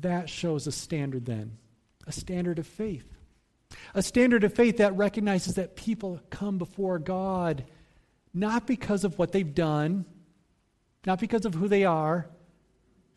That 0.00 0.28
shows 0.28 0.66
a 0.66 0.72
standard, 0.72 1.26
then, 1.26 1.58
a 2.06 2.12
standard 2.12 2.58
of 2.58 2.66
faith. 2.66 3.06
A 3.94 4.02
standard 4.02 4.44
of 4.44 4.54
faith 4.54 4.76
that 4.76 4.96
recognizes 4.96 5.56
that 5.56 5.74
people 5.74 6.20
come 6.30 6.58
before 6.58 6.98
God 6.98 7.64
not 8.36 8.66
because 8.66 9.02
of 9.02 9.18
what 9.18 9.32
they've 9.32 9.54
done, 9.54 10.04
not 11.06 11.18
because 11.18 11.46
of 11.46 11.54
who 11.54 11.68
they 11.68 11.84
are, 11.84 12.28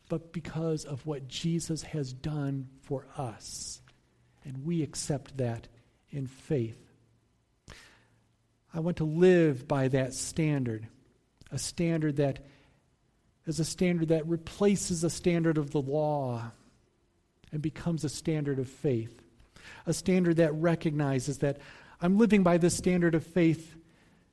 but 0.10 0.34
because 0.34 0.84
of 0.84 1.06
what 1.06 1.28
Jesus 1.28 1.84
has 1.84 2.12
done 2.12 2.68
for 2.82 3.06
us. 3.16 3.82
And 4.44 4.66
we 4.66 4.84
accept 4.84 5.38
that 5.38 5.68
in 6.10 6.28
faith. 6.28 6.78
I 8.74 8.82
want 8.82 8.98
to 8.98 9.06
live 9.06 9.68
by 9.68 9.88
that 9.90 10.14
standard, 10.14 10.88
a 11.52 11.58
standard 11.58 12.18
that 12.18 12.40
is 13.46 13.60
a 13.60 13.66
standard 13.66 14.10
that 14.10 14.28
replaces 14.28 15.04
a 15.04 15.10
standard 15.10 15.58
of 15.58 15.72
the 15.72 15.82
law 15.82 16.52
and 17.52 17.62
becomes 17.62 18.04
a 18.04 18.10
standard 18.10 18.60
of 18.60 18.68
faith, 18.68 19.22
a 19.88 19.94
standard 19.94 20.38
that 20.38 20.54
recognizes 20.54 21.40
that 21.40 21.58
I'm 22.02 22.18
living 22.18 22.44
by 22.44 22.58
this 22.58 22.78
standard 22.78 23.16
of 23.16 23.26
faith 23.26 23.76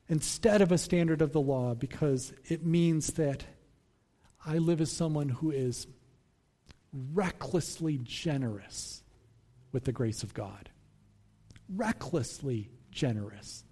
instead 0.07 0.61
of 0.61 0.71
a 0.71 0.77
standard 0.77 1.21
of 1.21 1.33
the 1.33 1.41
law 1.41 1.73
because 1.73 2.31
it 2.45 2.65
means 2.65 3.13
that 3.13 3.43
I 4.45 4.57
live 4.57 4.81
as 4.81 4.91
someone 4.91 5.29
who 5.29 5.51
is 5.51 5.87
recklessly 7.13 7.99
generous 8.03 9.03
with 9.71 9.83
the 9.83 9.91
grace 9.91 10.23
of 10.23 10.33
God. 10.33 10.69
Recklessly 11.69 12.69
generous 12.91 13.63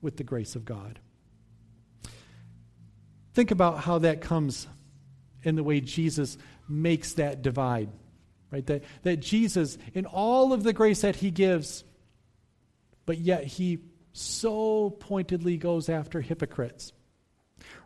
with 0.00 0.16
the 0.16 0.24
grace 0.24 0.56
of 0.56 0.64
God. 0.64 0.98
Think 3.34 3.50
about 3.50 3.80
how 3.80 3.98
that 3.98 4.20
comes 4.20 4.66
in 5.42 5.56
the 5.56 5.62
way 5.62 5.80
Jesus 5.80 6.38
makes 6.68 7.14
that 7.14 7.42
divide. 7.42 7.90
Right? 8.50 8.66
That, 8.66 8.84
that 9.02 9.18
Jesus, 9.18 9.78
in 9.94 10.06
all 10.06 10.52
of 10.52 10.62
the 10.62 10.72
grace 10.72 11.02
that 11.02 11.16
he 11.16 11.30
gives, 11.30 11.84
but 13.04 13.18
yet 13.18 13.44
he 13.44 13.78
so 14.12 14.90
pointedly 14.90 15.56
goes 15.56 15.88
after 15.88 16.20
hypocrites. 16.20 16.92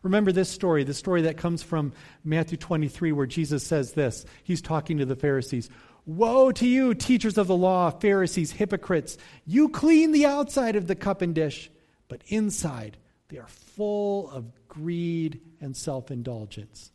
Remember 0.03 0.33
this 0.33 0.49
story, 0.49 0.85
the 0.85 0.95
story 0.95 1.23
that 1.23 1.37
comes 1.37 1.63
from 1.63 1.93
Matthew 2.25 2.59
23, 2.59 3.13
where 3.13 3.27
Jesus 3.27 3.67
says 3.67 3.93
this. 3.93 4.25
He's 4.43 4.63
talking 4.63 4.99
to 4.99 5.05
the 5.05 5.17
Pharisees 5.17 5.71
Woe 6.07 6.51
to 6.53 6.67
you, 6.67 6.95
teachers 6.95 7.37
of 7.37 7.47
the 7.47 7.57
law, 7.57 7.91
Pharisees, 7.91 8.53
hypocrites! 8.53 9.19
You 9.45 9.69
clean 9.69 10.13
the 10.13 10.27
outside 10.27 10.75
of 10.75 10.87
the 10.87 10.95
cup 10.95 11.23
and 11.23 11.35
dish 11.35 11.71
but 12.11 12.23
inside 12.27 12.99
they 13.29 13.39
are 13.39 13.47
full 13.47 14.29
of 14.31 14.53
greed 14.69 15.41
and 15.61 15.75
self 15.75 16.11
indulgence. 16.11 16.91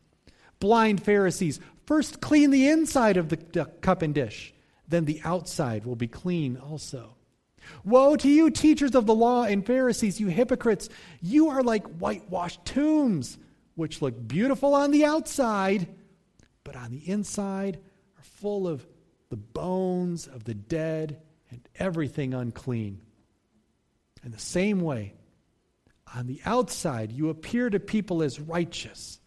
Blind 0.59 1.01
Pharisees, 1.01 1.59
first 1.85 2.21
clean 2.21 2.51
the 2.51 2.67
inside 2.67 3.17
of 3.17 3.29
the 3.29 3.37
cup 3.81 4.01
and 4.03 4.13
dish, 4.13 4.53
then 4.87 5.05
the 5.05 5.21
outside 5.23 5.85
will 5.85 5.95
be 5.95 6.07
clean 6.07 6.57
also. 6.57 7.14
Woe 7.83 8.15
to 8.17 8.29
you, 8.29 8.49
teachers 8.49 8.95
of 8.95 9.05
the 9.05 9.15
law 9.15 9.43
and 9.43 9.65
Pharisees, 9.65 10.19
you 10.19 10.27
hypocrites! 10.27 10.89
You 11.21 11.49
are 11.49 11.63
like 11.63 11.85
whitewashed 11.99 12.65
tombs, 12.65 13.37
which 13.75 14.01
look 14.01 14.27
beautiful 14.27 14.73
on 14.73 14.91
the 14.91 15.05
outside, 15.05 15.87
but 16.63 16.75
on 16.75 16.91
the 16.91 17.09
inside 17.09 17.79
are 18.17 18.23
full 18.23 18.67
of 18.67 18.85
the 19.29 19.37
bones 19.37 20.27
of 20.27 20.43
the 20.43 20.53
dead 20.53 21.21
and 21.49 21.67
everything 21.77 22.33
unclean. 22.33 23.01
In 24.23 24.31
the 24.31 24.39
same 24.39 24.79
way, 24.79 25.13
on 26.15 26.27
the 26.27 26.41
outside, 26.45 27.11
you 27.11 27.29
appear 27.29 27.69
to 27.69 27.79
people 27.79 28.23
as 28.23 28.39
righteous, 28.39 29.19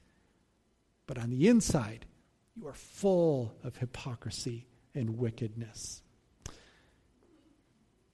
but 1.07 1.18
on 1.18 1.31
the 1.31 1.48
inside, 1.48 2.07
you 2.57 2.66
are 2.66 2.74
full 2.74 3.55
of 3.62 3.77
hypocrisy 3.77 4.66
and 4.94 5.18
wickedness. 5.18 6.03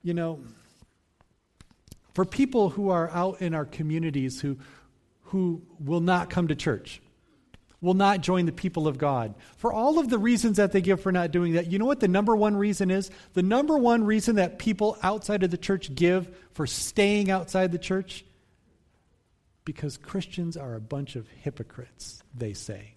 You 0.05 0.13
know, 0.13 0.39
for 2.13 2.25
people 2.25 2.69
who 2.69 2.89
are 2.89 3.09
out 3.09 3.41
in 3.41 3.55
our 3.55 3.65
communities 3.65 4.39
who, 4.39 4.59
who 5.23 5.63
will 5.79 5.99
not 5.99 6.29
come 6.29 6.49
to 6.49 6.55
church, 6.55 7.01
will 7.81 7.95
not 7.95 8.21
join 8.21 8.45
the 8.45 8.51
people 8.51 8.87
of 8.87 8.99
God. 8.99 9.33
For 9.57 9.73
all 9.73 9.97
of 9.97 10.11
the 10.11 10.19
reasons 10.19 10.57
that 10.57 10.73
they 10.73 10.81
give 10.81 11.01
for 11.01 11.11
not 11.11 11.31
doing 11.31 11.53
that, 11.53 11.71
you 11.71 11.79
know 11.79 11.87
what 11.87 12.01
the 12.01 12.07
number 12.07 12.35
one 12.35 12.55
reason 12.55 12.91
is? 12.91 13.09
The 13.33 13.41
number 13.41 13.79
one 13.79 14.03
reason 14.03 14.35
that 14.35 14.59
people 14.59 14.95
outside 15.01 15.41
of 15.41 15.49
the 15.49 15.57
church 15.57 15.95
give 15.95 16.29
for 16.51 16.67
staying 16.67 17.31
outside 17.31 17.71
the 17.71 17.79
church? 17.79 18.23
Because 19.65 19.97
Christians 19.97 20.55
are 20.55 20.75
a 20.75 20.79
bunch 20.79 21.15
of 21.15 21.27
hypocrites, 21.41 22.21
they 22.35 22.53
say. 22.53 22.93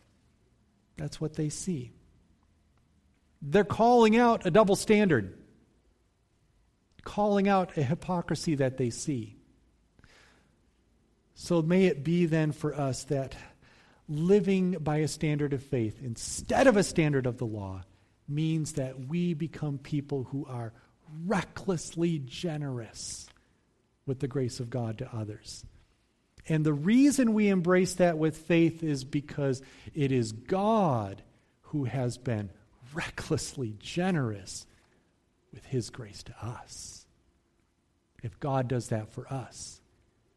That's 0.99 1.19
what 1.19 1.37
they 1.37 1.49
see. 1.49 1.91
They're 3.41 3.65
calling 3.65 4.19
out 4.19 4.45
a 4.45 4.51
double 4.51 4.77
standard. 4.77 5.38
Calling 7.09 7.49
out 7.49 7.75
a 7.79 7.83
hypocrisy 7.83 8.55
that 8.57 8.77
they 8.77 8.91
see. 8.91 9.35
So 11.33 11.63
may 11.63 11.87
it 11.87 12.05
be 12.05 12.27
then 12.27 12.53
for 12.53 12.75
us 12.75 13.05
that 13.05 13.35
living 14.07 14.73
by 14.73 14.99
a 14.99 15.09
standard 15.09 15.55
of 15.55 15.63
faith 15.63 16.01
instead 16.03 16.67
of 16.67 16.77
a 16.77 16.83
standard 16.83 17.25
of 17.25 17.39
the 17.39 17.47
law 17.47 17.83
means 18.29 18.75
that 18.75 19.09
we 19.09 19.33
become 19.33 19.79
people 19.79 20.25
who 20.25 20.45
are 20.45 20.75
recklessly 21.25 22.19
generous 22.19 23.27
with 24.05 24.21
the 24.21 24.29
grace 24.29 24.61
of 24.61 24.69
God 24.69 24.99
to 24.99 25.17
others. 25.17 25.65
And 26.47 26.63
the 26.63 26.75
reason 26.75 27.33
we 27.33 27.49
embrace 27.49 27.95
that 27.95 28.19
with 28.19 28.37
faith 28.37 28.83
is 28.83 29.05
because 29.05 29.63
it 29.95 30.13
is 30.13 30.33
God 30.33 31.23
who 31.63 31.85
has 31.85 32.19
been 32.19 32.51
recklessly 32.93 33.77
generous 33.79 34.67
with 35.55 35.65
his 35.65 35.89
grace 35.89 36.23
to 36.25 36.35
us. 36.43 36.98
If 38.23 38.39
God 38.41 38.69
does 38.69 38.89
that 38.89 39.13
for 39.13 39.33
us, 39.33 39.81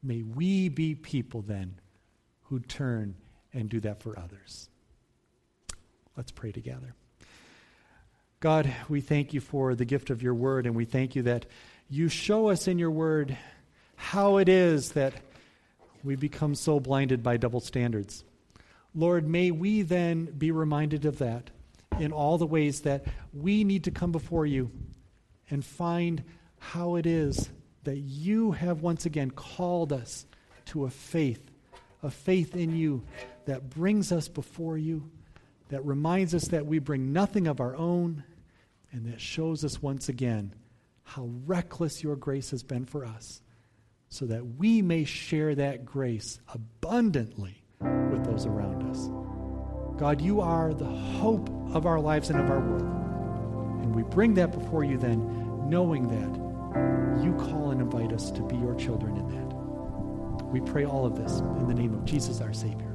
may 0.04 0.22
we 0.22 0.70
be 0.70 0.96
people 0.96 1.42
then 1.42 1.80
who 2.44 2.60
turn 2.60 3.16
and 3.54 3.70
do 3.70 3.80
that 3.82 4.02
for 4.02 4.18
others. 4.18 4.70
Let's 6.16 6.32
pray 6.32 6.52
together. 6.52 6.94
God, 8.40 8.72
we 8.90 9.02
thank 9.02 9.34
you 9.34 9.40
for 9.40 9.76
the 9.76 9.86
gift 9.86 10.10
of 10.10 10.24
your 10.24 10.34
word, 10.34 10.66
and 10.66 10.76
we 10.76 10.86
thank 10.86 11.16
you 11.16 11.24
that 11.24 11.46
you 11.90 12.10
show 12.10 12.50
us 12.50 12.68
in 12.68 12.80
your 12.80 12.92
word 12.92 13.38
how 13.96 14.38
it 14.38 14.50
is 14.50 14.94
that 14.94 15.14
we 16.04 16.16
become 16.16 16.56
so 16.56 16.80
blinded 16.80 17.22
by 17.22 17.38
double 17.38 17.60
standards. 17.60 18.24
Lord, 18.96 19.28
may 19.28 19.52
we 19.52 19.84
then 19.84 20.26
be 20.26 20.52
reminded 20.52 21.06
of 21.06 21.20
that 21.20 21.52
in 22.00 22.12
all 22.12 22.38
the 22.38 22.48
ways 22.48 22.82
that 22.82 23.06
we 23.34 23.64
need 23.64 23.84
to 23.84 23.92
come 23.92 24.12
before 24.12 24.46
you 24.46 24.72
and 25.50 25.64
find 25.64 26.24
how 26.58 26.96
it 26.96 27.06
is 27.06 27.50
that 27.84 27.98
you 27.98 28.52
have 28.52 28.82
once 28.82 29.06
again 29.06 29.32
called 29.32 29.92
us 29.92 30.26
to 30.66 30.86
a 30.86 30.90
faith, 30.90 31.52
a 32.04 32.12
faith 32.12 32.56
in 32.56 32.76
you 32.76 33.04
that 33.46 33.70
brings 33.70 34.12
us 34.12 34.28
before 34.28 34.78
you, 34.78 35.10
that 35.70 35.86
reminds 35.86 36.36
us 36.36 36.50
that 36.50 36.66
we 36.66 36.80
bring 36.80 37.14
nothing 37.14 37.48
of 37.48 37.60
our 37.60 37.76
own, 37.76 38.24
and 38.92 39.12
that 39.12 39.22
shows 39.22 39.64
us 39.64 39.82
once 39.82 40.10
again 40.10 40.54
how 41.04 41.30
reckless 41.46 42.04
your 42.04 42.16
grace 42.16 42.52
has 42.52 42.64
been 42.64 42.86
for 42.86 43.06
us, 43.06 43.42
so 44.10 44.26
that 44.26 44.46
we 44.58 44.82
may 44.82 45.04
share 45.04 45.56
that 45.56 45.86
grace 45.86 46.40
abundantly 46.54 47.64
with 47.80 48.24
those 48.26 48.46
around 48.46 48.84
us. 48.90 49.10
God, 50.00 50.22
you 50.22 50.42
are 50.42 50.74
the 50.74 50.86
hope 50.86 51.50
of 51.74 51.86
our 51.86 52.00
lives 52.00 52.30
and 52.30 52.40
of 52.40 52.50
our 52.50 52.60
world. 52.60 52.82
And 53.84 53.96
we 53.96 54.04
bring 54.04 54.34
that 54.36 54.52
before 54.52 54.84
you 54.84 54.98
then, 54.98 55.70
knowing 55.70 56.08
that 56.08 56.41
you 57.24 57.34
call 57.38 57.72
and 57.72 57.82
invite 57.82 58.14
us 58.14 58.32
to 58.32 58.42
be 58.42 58.56
your 58.56 58.76
children 58.76 59.18
in 59.18 59.28
that. 59.30 60.46
We 60.46 60.62
pray 60.62 60.86
all 60.86 61.06
of 61.06 61.16
this 61.16 61.40
in 61.40 61.68
the 61.68 61.74
name 61.74 61.94
of 61.94 62.06
Jesus, 62.06 62.42
our 62.42 62.54
Savior. 62.54 62.91